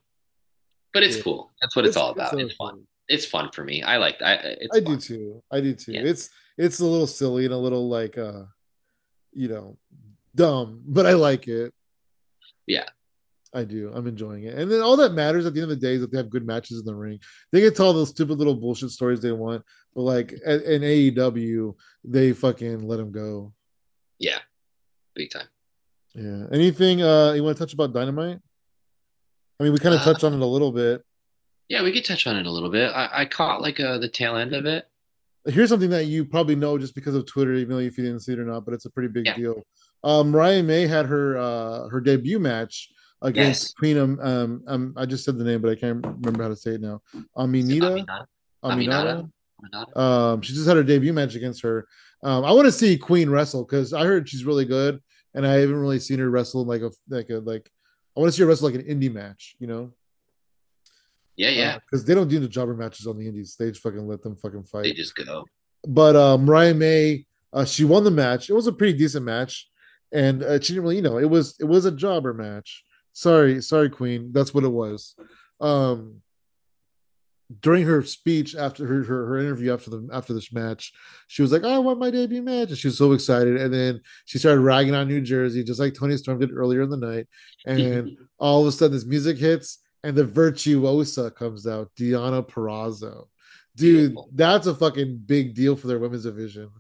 [0.93, 1.23] But it's Yeah.
[1.23, 1.53] cool.
[1.61, 2.33] That's what it's, all about.
[2.33, 2.87] so It's fun.
[3.09, 3.83] It's fun for me.
[3.85, 5.43] I like I it's I do too.
[5.51, 5.93] I do too.
[5.93, 6.01] Yeah.
[6.03, 8.45] It's it's a little silly and a little like uh
[9.33, 9.79] you know
[10.35, 11.73] dumb, but I like it.
[12.67, 12.89] Yeah.
[13.55, 13.93] I do.
[13.95, 14.55] I'm enjoying it.
[14.57, 16.31] And then all that matters at the end of the day is that they have
[16.31, 17.19] good matches in the ring.
[17.53, 19.63] They can tell those stupid little bullshit stories they want,
[19.95, 21.75] but like at, in AEW,
[22.05, 23.53] they fucking let them go.
[24.19, 24.39] Yeah.
[25.15, 25.49] Big time.
[26.15, 26.45] Yeah.
[26.51, 28.39] Anything uh you want to touch about Dynamite?
[29.61, 31.03] I mean, we kind of Uh, touched on it a little bit.
[31.69, 32.91] Yeah, we could touch on it a little bit.
[32.95, 34.87] I, I caught like uh, the tail end of it.
[35.47, 38.21] here's something that you probably know just because of Twitter, even though if you didn't
[38.21, 39.37] see it or not, but it's a pretty big Yeah.
[39.37, 39.63] deal.
[40.05, 42.89] Um, Mariah May had her uh, her debut match
[43.23, 43.73] against Yes.
[43.75, 43.99] Queen.
[43.99, 46.73] Um, um, um, I just said the name, but I can't remember how to say
[46.73, 47.01] it now.
[47.37, 48.05] Aminita.
[48.65, 49.31] Aminata.
[49.63, 49.97] Aminata.
[49.97, 51.87] Um, she just had her debut match against her.
[52.23, 55.01] Um, I want to see Queen wrestle because I heard she's really good,
[55.35, 57.71] and I haven't really seen her wrestle like a like a like.
[58.17, 59.93] I want to see her wrestle like an indie match, you know?
[61.37, 61.79] Yeah, yeah.
[61.79, 63.57] Because they don't do the jobber matches on the indies.
[63.59, 64.83] They just fucking let them fucking fight.
[64.85, 65.47] They just go.
[65.89, 68.51] but uh, Mariah May, uh, she won the match.
[68.51, 69.69] It was a pretty decent match,
[70.13, 72.85] and uh, she didn't really, you know, it was it was a jobber match.
[73.13, 74.33] Sorry, sorry, Queen.
[74.33, 75.15] That's what it was.
[75.61, 76.23] Um,
[77.61, 80.93] during her speech after her, her her interview after the after this match,
[81.29, 83.57] she was like, "Oh, "I want my debut match," and she was so excited.
[83.57, 86.91] And then she started ragging on New Jersey, just like Toni Storm did earlier in
[86.91, 87.27] the night.
[87.67, 93.29] And all of a sudden, this music hits, and the virtuosa comes out, Deonna Purrazzo.
[93.77, 94.29] Dude, Beautiful.
[94.35, 96.71] that's a fucking big deal for their women's division.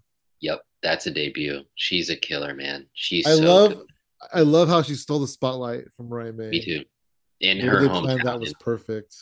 [0.40, 1.62] Yep, that's a debut.
[1.74, 2.86] She's a killer, man.
[2.92, 3.86] She's I so love, good.
[4.32, 6.50] I love how she stole the spotlight from Mariah May.
[6.50, 6.84] Me too.
[7.40, 9.16] In way her hometown, that was perfect.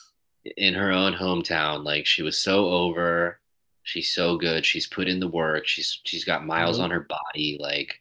[0.57, 3.41] in, her own hometown, like she was so over.
[3.83, 4.65] She's so good.
[4.67, 5.67] She's put in the work.
[5.67, 6.85] She's she's got miles Mhm.
[6.85, 7.57] on her body.
[7.61, 8.01] Like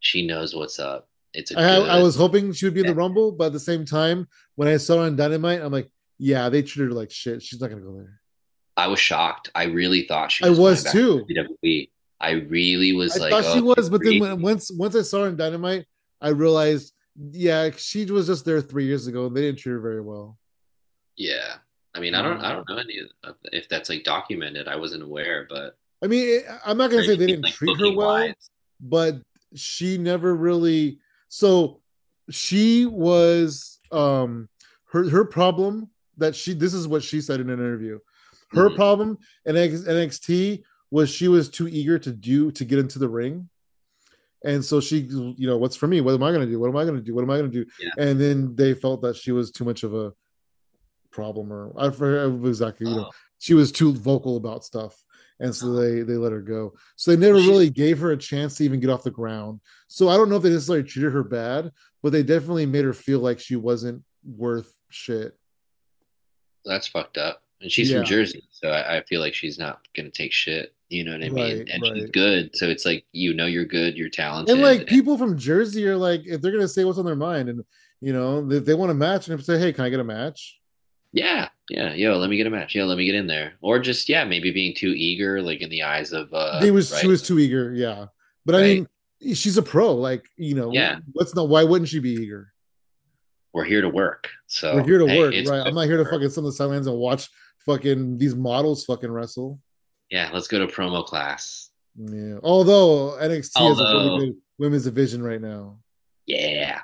[0.00, 1.08] she knows what's up.
[1.32, 1.88] It's a I, good.
[1.88, 4.66] I was hoping she would be in the Rumble, but at the same time, when
[4.66, 5.88] I saw her on Dynamite, I'm like,
[6.18, 7.40] yeah, they treated her like shit.
[7.42, 8.20] She's not gonna go there.
[8.76, 9.50] I was shocked.
[9.54, 10.58] I really thought she I was.
[10.58, 10.92] was going back
[11.28, 11.34] too.
[11.34, 11.90] to WWE.
[12.20, 15.02] I really was I like, thought she oh, was, but then when, once once I
[15.02, 15.86] saw her in Dynamite,
[16.20, 16.92] I realized,
[17.32, 20.38] yeah, she was just there three years ago, and they didn't treat her very well.
[21.16, 21.56] yeah.
[21.92, 24.68] I mean, I don't, I don't know any of if that's like documented.
[24.68, 27.90] I wasn't aware, but I mean, I'm not gonna say they didn't like, treat her
[27.96, 28.14] well.
[28.14, 28.50] wise,
[28.80, 29.16] but
[29.56, 31.80] she never really so
[32.30, 34.48] she was um
[34.92, 37.98] her her problem that she this is what she said in an interview
[38.52, 38.76] her Mhm.
[38.76, 40.62] problem in NXT
[40.92, 43.48] was she was too eager to do to get into the ring
[44.44, 45.00] and so she
[45.36, 46.96] you know what's for me what am i going to do what am i going
[46.96, 47.90] to do what am i going to do Yeah.
[47.98, 50.12] and then they felt that she was too much of a
[51.10, 53.10] problem or i forget exactly you know Oh.
[53.38, 55.02] she was too vocal about stuff
[55.40, 58.54] and so they they let her go so they never really gave her a chance
[58.56, 61.24] to even get off the ground so i don't know if they necessarily treated her
[61.24, 61.70] bad
[62.02, 65.36] but they definitely made her feel like she wasn't worth shit
[66.64, 67.42] that's fucked up.
[67.62, 67.98] And she's Yeah.
[68.00, 70.74] from Jersey, so I, I feel like she's not gonna take shit.
[70.90, 71.58] You know what I mean?
[71.58, 72.12] Right, and she's right.
[72.12, 74.52] good, so it's like you know you're good, you're talented.
[74.52, 77.48] And like people from Jersey are like, if they're gonna say what's on their mind,
[77.48, 77.64] and
[78.00, 80.58] you know, if they want a match, and say, hey, can I get a match?
[81.12, 82.74] yeah, yeah, yo, let me get a match.
[82.74, 83.54] Yo, let me get in there.
[83.60, 86.92] Or just yeah, maybe being too eager, like in the eyes of uh, They was
[86.92, 88.06] right, she was too eager, yeah.
[88.44, 88.88] But I mean,
[89.20, 89.94] she's a pro.
[89.94, 90.98] Like you know, Yeah.
[91.12, 91.48] What's not?
[91.48, 92.52] Why wouldn't she be eager?
[93.52, 94.28] we're here to work.
[94.46, 95.66] So We're here to hey, work, right?
[95.66, 96.10] I'm not here to her.
[96.10, 97.28] fucking sit on the sidelines and watch
[97.66, 99.60] fucking these models fucking wrestle.
[100.10, 101.70] Yeah, let's go to promo class.
[101.96, 102.38] Yeah.
[102.42, 105.78] Although NXT has a really good women's division right now.
[106.26, 106.80] Yeah.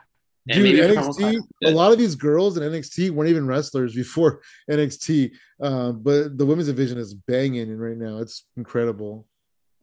[0.49, 3.47] And Dude, maybe promo class NXT, a lot of these girls in NXT weren't even
[3.47, 5.33] wrestlers before NXT.
[5.61, 8.18] Um, but the women's division is banging right now.
[8.18, 9.27] It's incredible.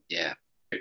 [0.07, 0.33] Yeah.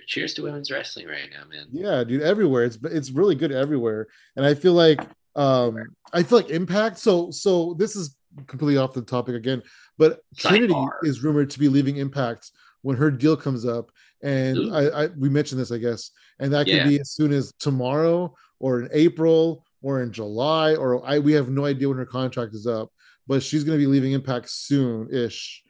[0.06, 1.66] Cheers to women's wrestling right now, man.
[1.70, 2.64] Yeah, dude, everywhere.
[2.64, 4.06] It's it's really good everywhere.
[4.36, 5.00] And I feel like
[5.36, 5.76] um
[6.14, 6.98] I feel like Impact.
[6.98, 9.62] So so this is completely off the topic again,
[9.98, 12.50] but Trinity is rumored to be leaving Impact
[12.82, 13.90] when her deal comes up.
[14.22, 16.84] And I, I we mentioned this, I guess, and that could Yeah.
[16.88, 21.48] be as soon as tomorrow or in April or in July, or I we have
[21.48, 22.90] no idea when her contract is up,
[23.26, 25.62] but she's gonna be leaving Impact soon-ish.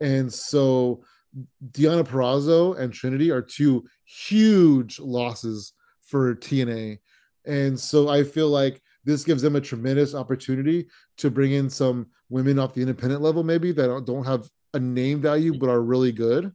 [0.00, 1.04] And so
[1.70, 6.98] Deonna Purrazzo and Trinity are two huge losses for TNA.
[7.46, 10.88] And so I feel like this gives them a tremendous opportunity
[11.22, 14.78] to bring in some women off the independent level, maybe that don't- don't have a
[14.78, 16.54] name value but are really good,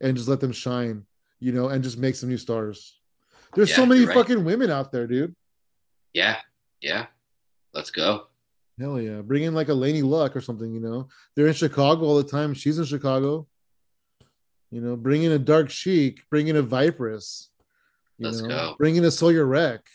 [0.00, 1.06] and just let them shine,
[1.40, 2.98] you know, and just make some new stars.
[3.54, 4.14] There's so many right.
[4.14, 5.34] fucking women out there, dude.
[6.14, 6.38] Yeah.
[6.80, 7.06] Yeah.
[7.74, 8.26] Let's go.
[8.80, 9.20] Hell yeah.
[9.20, 11.08] Bring in like a Laynie Luck or something, you know.
[11.34, 12.54] They're in Chicago all the time.
[12.54, 13.46] She's in Chicago.
[14.70, 17.50] You know, bring in a Dark Sheik, bring in a Viperous.
[18.18, 18.74] Let's know, go.
[18.78, 19.86] bring in a Sawyer Wreck.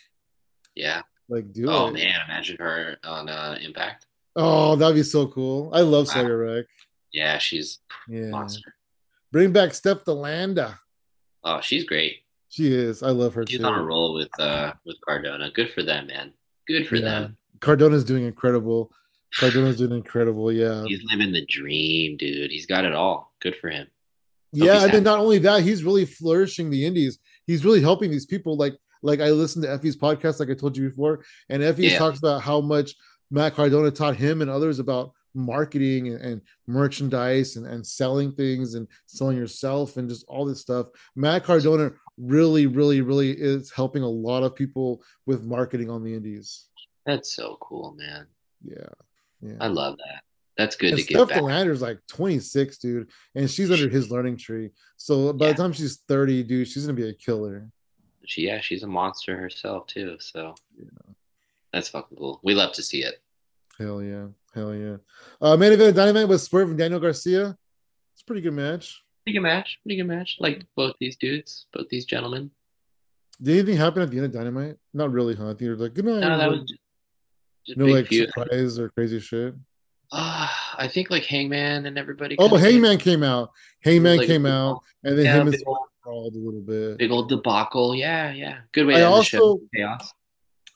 [0.74, 1.02] Yeah.
[1.28, 1.94] Like, do Oh it.
[1.94, 4.06] man, imagine her on uh, Impact.
[4.40, 5.70] Oh, that'd be so cool.
[5.74, 6.14] I love Wow.
[6.14, 6.66] Sawyer Wreck.
[7.12, 8.28] Yeah, she's Yeah.
[8.28, 8.74] monster.
[9.32, 10.78] Bring back Steph De Lander.
[11.44, 12.18] Oh, she's great.
[12.48, 13.02] She is.
[13.02, 13.64] I love her She's too.
[13.66, 15.50] on a roll with uh with Cardona.
[15.50, 16.32] Good for them, man.
[16.66, 17.02] Good for Yeah.
[17.04, 17.36] them.
[17.60, 18.92] Cardona's doing incredible.
[19.38, 20.50] Cardona's doing incredible.
[20.52, 20.84] Yeah.
[20.86, 22.50] He's living the dream, dude.
[22.50, 23.34] He's got it all.
[23.40, 23.88] Good for him.
[24.52, 27.18] Yeah, and then not only that, he's really flourishing the indies.
[27.46, 28.56] He's really helping these people.
[28.56, 28.72] Like,
[29.02, 31.98] like I listened to EFFY's podcast, like I told you before, and Effie Yeah.
[31.98, 32.94] talks about how much
[33.30, 38.74] Matt Cardona taught him and others about marketing and, and merchandise and, and selling things
[38.74, 40.88] and selling yourself and just all this stuff.
[41.14, 46.14] Matt Cardona really, really, really is helping a lot of people with marketing on the
[46.14, 46.68] indies.
[47.06, 48.26] That's so cool, man.
[48.64, 48.88] Yeah.
[49.40, 49.54] Yeah.
[49.60, 50.22] I love that.
[50.56, 51.38] That's good And to Steph give back.
[51.38, 54.70] De Lander's like 26, dude, and she's under his learning tree.
[54.96, 55.52] So by Yeah.
[55.52, 57.70] the time she's 30, dude, she's gonna be a killer.
[58.26, 60.16] She, yeah, she's a monster herself too.
[60.18, 60.56] So
[61.72, 62.40] that's fucking cool.
[62.42, 63.22] We love to see it.
[63.78, 64.96] Hell yeah, hell yeah.
[65.40, 67.56] Uh, main event Dynamite was Swerve and Daniel Garcia.
[68.14, 69.02] It's a pretty good match.
[69.24, 69.78] Pretty good match.
[69.84, 70.36] Pretty good match.
[70.40, 72.50] Like both these dudes, both these gentlemen.
[73.40, 74.76] Did anything happen at the end of Dynamite?
[74.92, 75.50] Not really, huh?
[75.50, 76.20] I think was like good night.
[76.20, 76.80] No, that was just,
[77.66, 78.30] just no big like feud.
[78.34, 79.54] surprise or crazy shit.
[80.10, 82.34] Uh, I think like Hangman and everybody.
[82.38, 83.50] Oh, Hangman came out.
[83.84, 86.60] Hangman Like, came out, and then yeah, him and big Swerve old- crawled a little
[86.62, 86.98] bit.
[86.98, 87.94] Big old debacle.
[87.94, 88.60] Yeah, yeah.
[88.72, 89.60] Good way I to end the also- show.
[89.76, 90.14] Chaos.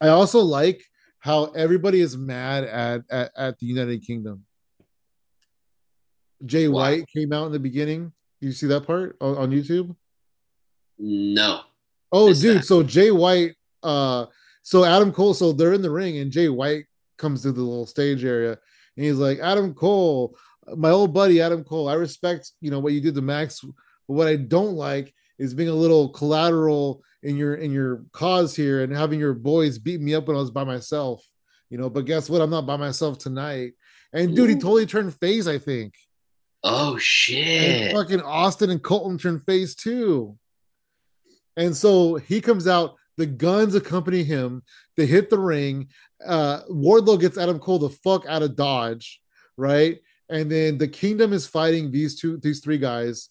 [0.03, 0.83] I also like
[1.21, 4.45] how everybody is mad at at, at the United Kingdom.
[6.45, 6.99] Jay Why?
[6.99, 8.13] White came out in the beginning.
[8.41, 9.95] You see that part on, on YouTube?
[10.99, 11.61] No.
[12.11, 12.57] Oh, Missed dude.
[12.59, 12.65] that.
[12.65, 13.55] So Jay White,
[13.85, 14.27] uh,
[14.65, 17.87] so Adam Cole, so they're in the ring, and Jay White comes to the little
[17.87, 18.59] stage area,
[18.97, 20.37] and he's like, Adam Cole,
[20.77, 24.15] my old buddy Adam Cole, I respect you know what you did to Max, but
[24.15, 28.83] what I don't like is being a little collateral in your in your cause here
[28.83, 31.25] and having your boys beat me up when I was by myself.
[31.71, 32.43] You know, but guess what?
[32.43, 33.73] I'm not by myself tonight.
[34.13, 35.95] And dude, he totally turned face, I think.
[36.63, 37.93] Oh And shit.
[37.93, 40.37] fucking Austin and Colton turn face too.
[41.57, 44.63] And so he comes out, the Gunns accompany him.
[44.97, 45.89] They hit the ring.
[46.25, 49.21] Uh, Wardlow gets Adam Cole the fuck out of Dodge,
[49.57, 49.99] right?
[50.29, 53.29] And then the Kingdom is fighting these two, these three guys,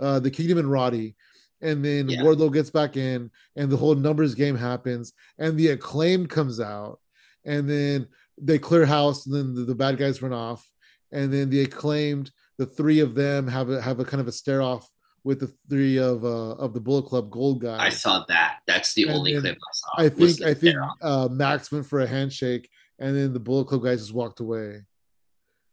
[0.00, 1.16] uh, the Kingdom and Roddy.
[1.64, 2.20] And then Yeah.
[2.22, 7.00] Wardlow gets back in, and the whole numbers game happens, and the acclaim comes out,
[7.44, 8.06] and then
[8.40, 10.70] they clear house, and then the, the bad guys run off,
[11.10, 14.32] and then the acclaimed, the three of them have a have a kind of a
[14.32, 14.88] stare off
[15.24, 17.80] with the three of uh of the Bullet Club Gold guys.
[17.80, 18.58] I saw that.
[18.66, 20.02] That's the And only clip I saw.
[20.04, 22.68] I think I think uh Max went for a handshake,
[22.98, 24.82] and then the Bullet Club guys just walked away.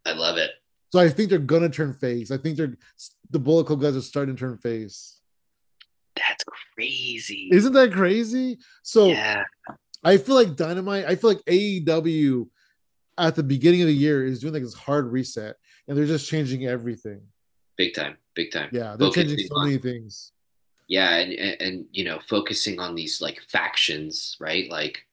[0.06, 0.52] I love it.
[0.94, 2.32] So I think they're gonna turn face.
[2.32, 2.78] I think they're
[3.30, 5.21] the Bullet Club guys are starting to turn face.
[6.82, 7.50] Crazy.
[7.52, 8.58] Isn't that crazy?
[8.82, 9.44] So yeah.
[10.04, 12.48] I feel like Dynamite, I feel like AEW
[13.20, 16.28] at the beginning of the year is doing like this hard reset and they're just
[16.28, 17.22] changing everything.
[17.78, 18.70] big time, big time.
[18.72, 20.32] Yeah, they're Focusing changing so on- many things.
[20.88, 25.06] yeah and, and and you know focusing on these like factions right like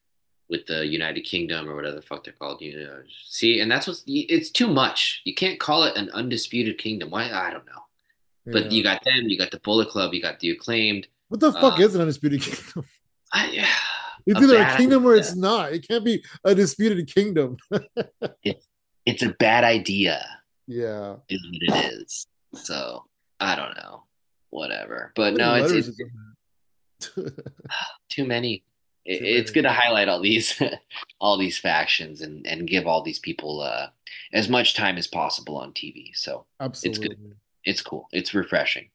[0.49, 3.85] with the united kingdom or whatever the fuck they're called you know see and that's
[3.87, 7.83] what's it's too much you can't call it an undisputed kingdom why i don't know
[8.53, 8.71] but Yeah.
[8.71, 11.79] you got them you got the bullet club you got the acclaimed what the fuck
[11.79, 12.85] uh, is an undisputed kingdom?
[13.33, 13.67] I, yeah,
[14.25, 15.71] It's a either a kingdom or it's not.
[15.71, 17.57] It can't be a disputed kingdom.
[19.05, 20.25] it's a bad idea
[20.67, 21.15] yeah.
[21.29, 23.05] is what it is so
[23.39, 24.03] i don't know
[24.49, 26.13] whatever but no it's, it's is in that?
[28.09, 28.63] too many.
[29.05, 29.53] It, Too it's many.
[29.53, 30.61] good to highlight all these
[31.21, 33.87] all these factions and and give all these people uh
[34.33, 36.09] as much time as possible on TV.
[36.13, 36.89] So Absolutely.
[36.89, 37.35] It's good.
[37.63, 38.07] It's cool.
[38.11, 38.89] It's refreshing.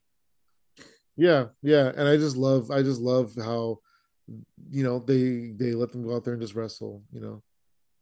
[1.16, 3.78] Yeah, yeah, and I just love, I just love how,
[4.70, 7.02] you know, they they let them go out there and just wrestle.
[7.12, 7.42] You know.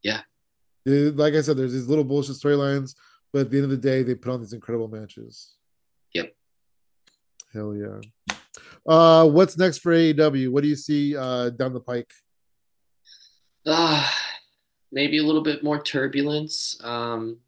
[0.02, 0.20] Yeah.
[0.84, 2.94] Like I said, there's these little bullshit storylines,
[3.32, 5.54] but at the end of the day, they put on these incredible matches.
[6.14, 6.34] Yep.
[7.52, 8.34] Hell yeah.
[8.86, 10.50] Uh, what's next for AEW?
[10.50, 12.10] What do you see uh down the pike?
[13.64, 14.08] Uh,
[14.90, 16.80] maybe a little bit more turbulence.
[16.82, 17.38] Um,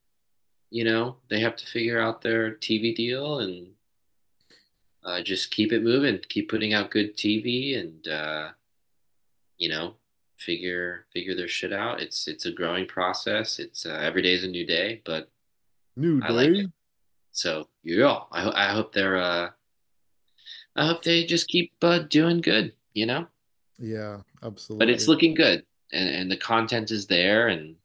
[0.71, 3.69] you know, they have to figure out their TV deal and
[5.05, 8.49] uh, just keep it moving, keep putting out good TV, and uh,
[9.59, 9.95] you know,
[10.39, 12.01] figure figure their shit out.
[12.01, 13.59] It's it's a growing process.
[13.59, 15.31] It's uh, every day is a new day, but
[15.97, 16.61] New I like day.
[16.61, 16.71] it.
[17.33, 19.51] So yeah, I, ho- I hope they're uh,
[20.77, 23.27] I hope they just keep uh, doing good, you know.
[23.79, 24.87] Yeah, absolutely.
[24.87, 27.77] But it's looking good, and and the content is there, and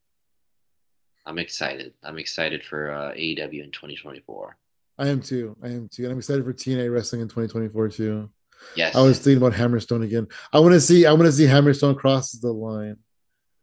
[1.25, 1.93] I'm excited.
[2.03, 4.55] I'm excited for uh, AEW in 2024.
[4.99, 5.55] I am too.
[5.63, 8.29] I am too, and I'm excited for TNA wrestling in 2024 too.
[8.75, 10.27] Yes, I was thinking about Hammerstone again.
[10.51, 11.05] I want to see.
[11.05, 12.97] I want to see Hammerstone crosses the line.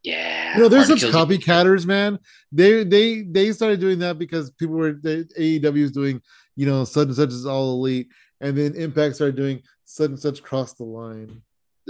[0.02, 0.56] yeah.
[0.56, 2.18] You know, there's to copycatters, man.
[2.50, 6.22] They they they started doing that because people were they, AEW is doing,
[6.56, 8.08] you know, such and such is all elite,
[8.40, 11.42] and then Impact started doing such and such cross the line.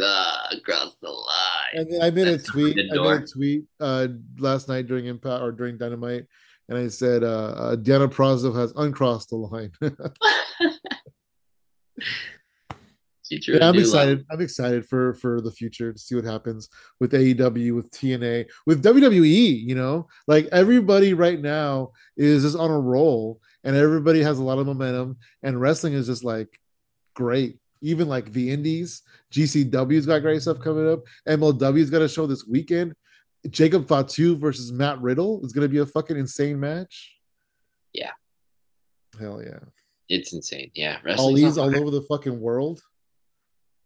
[0.03, 1.75] Ah, across the line.
[1.75, 2.79] And then I made a That's the tweet.
[2.93, 4.09] I made a tweet uh
[4.39, 6.27] last night during Impact or during Dynamite,
[6.69, 9.73] and I said uh, uh Deonna Purrazzo has uncrossed the line.
[13.29, 14.21] Yeah, I'm excited.
[14.21, 14.27] it.
[14.31, 16.69] I'm excited for for the future to see what happens
[17.01, 19.63] with AEW, with TNA, with WWE.
[19.63, 24.45] You know, like everybody right now is just on a roll, and everybody has a
[24.45, 26.61] lot of momentum, and wrestling is just like
[27.15, 27.59] great.
[27.83, 29.03] Even like the Indies,
[29.33, 31.01] GCW's got great stuff coming up.
[31.29, 32.95] MLW's got a show this weekend.
[33.51, 37.17] Jacob Fatu versus Matt Riddle is going to be a fucking insane match.
[37.93, 38.11] Yeah.
[39.19, 39.59] Hell yeah!
[40.09, 40.71] It's insane.
[40.75, 42.83] Yeah, All wrestling's these on all over the fucking world.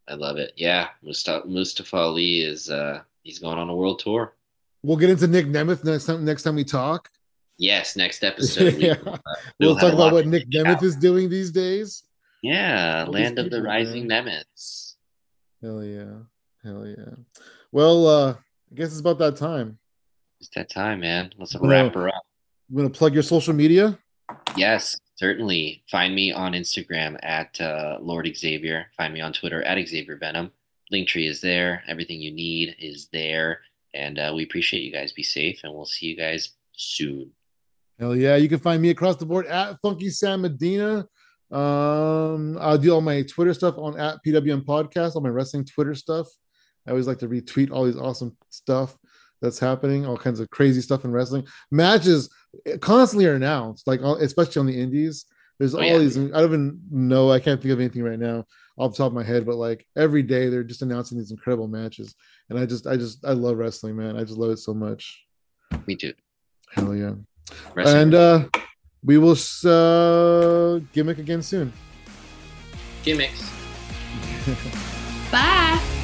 [0.08, 0.52] I love it.
[0.56, 4.34] Yeah, Mustafa, Mustafa Ali is uh he's going on a world tour.
[4.82, 6.24] We'll get into Nick Nemeth next time.
[6.24, 7.08] Next time we talk.
[7.58, 8.74] Yes, next episode.
[8.76, 8.94] we- Yeah.
[9.06, 9.18] uh,
[9.60, 10.82] We'll talk about what Nick Nemeth out.
[10.82, 12.02] is doing these days.
[12.42, 14.24] Yeah, these land of the rising man.
[14.26, 14.94] Nemeths.
[15.62, 16.14] Hell yeah.
[16.64, 17.14] Hell yeah.
[17.70, 18.34] Well, uh,
[18.70, 19.78] I guess it's about that time.
[20.40, 21.32] It's that time, man.
[21.38, 22.22] Let's wrap her up.
[22.70, 23.98] I'm gonna plug your social media.
[24.56, 25.82] Yes, certainly.
[25.90, 28.86] Find me on Instagram at uh, Lord Xavier.
[28.96, 30.52] Find me on Twitter at Xavier Venom.
[30.92, 31.82] Linktree is there.
[31.88, 33.60] Everything you need is there.
[33.92, 35.12] And uh, we appreciate you guys.
[35.12, 37.32] Be safe, and we'll see you guys soon.
[37.98, 38.36] Hell yeah.
[38.36, 41.06] You can find me across the board at Funky Sam Medina.
[41.50, 45.94] Um, I'll do all my Twitter stuff on at PWM Podcast, all my wrestling Twitter
[45.94, 46.28] stuff.
[46.86, 48.96] I always like to retweet all these awesome stuff
[49.42, 51.46] that's happening, all kinds of crazy stuff in wrestling.
[51.70, 52.28] Matches
[52.80, 55.24] constantly are announced, like especially on the indies.
[55.58, 55.98] There's Oh, all yeah.
[55.98, 56.16] these.
[56.16, 57.30] I don't even know.
[57.30, 58.46] I can't think of anything right now
[58.78, 61.68] off the top of my head, but like every day they're just announcing these incredible
[61.68, 62.14] matches,
[62.48, 64.16] and I just, I just, I love wrestling, man.
[64.16, 65.22] I just love it so much.
[65.86, 66.14] Me too.
[66.72, 67.12] Hell yeah!
[67.74, 67.96] Wrestling.
[68.02, 68.48] And uh,
[69.04, 69.36] we will
[69.66, 71.72] uh, gimmick again soon.
[73.02, 73.50] gimmicks.
[75.30, 75.99] Bye.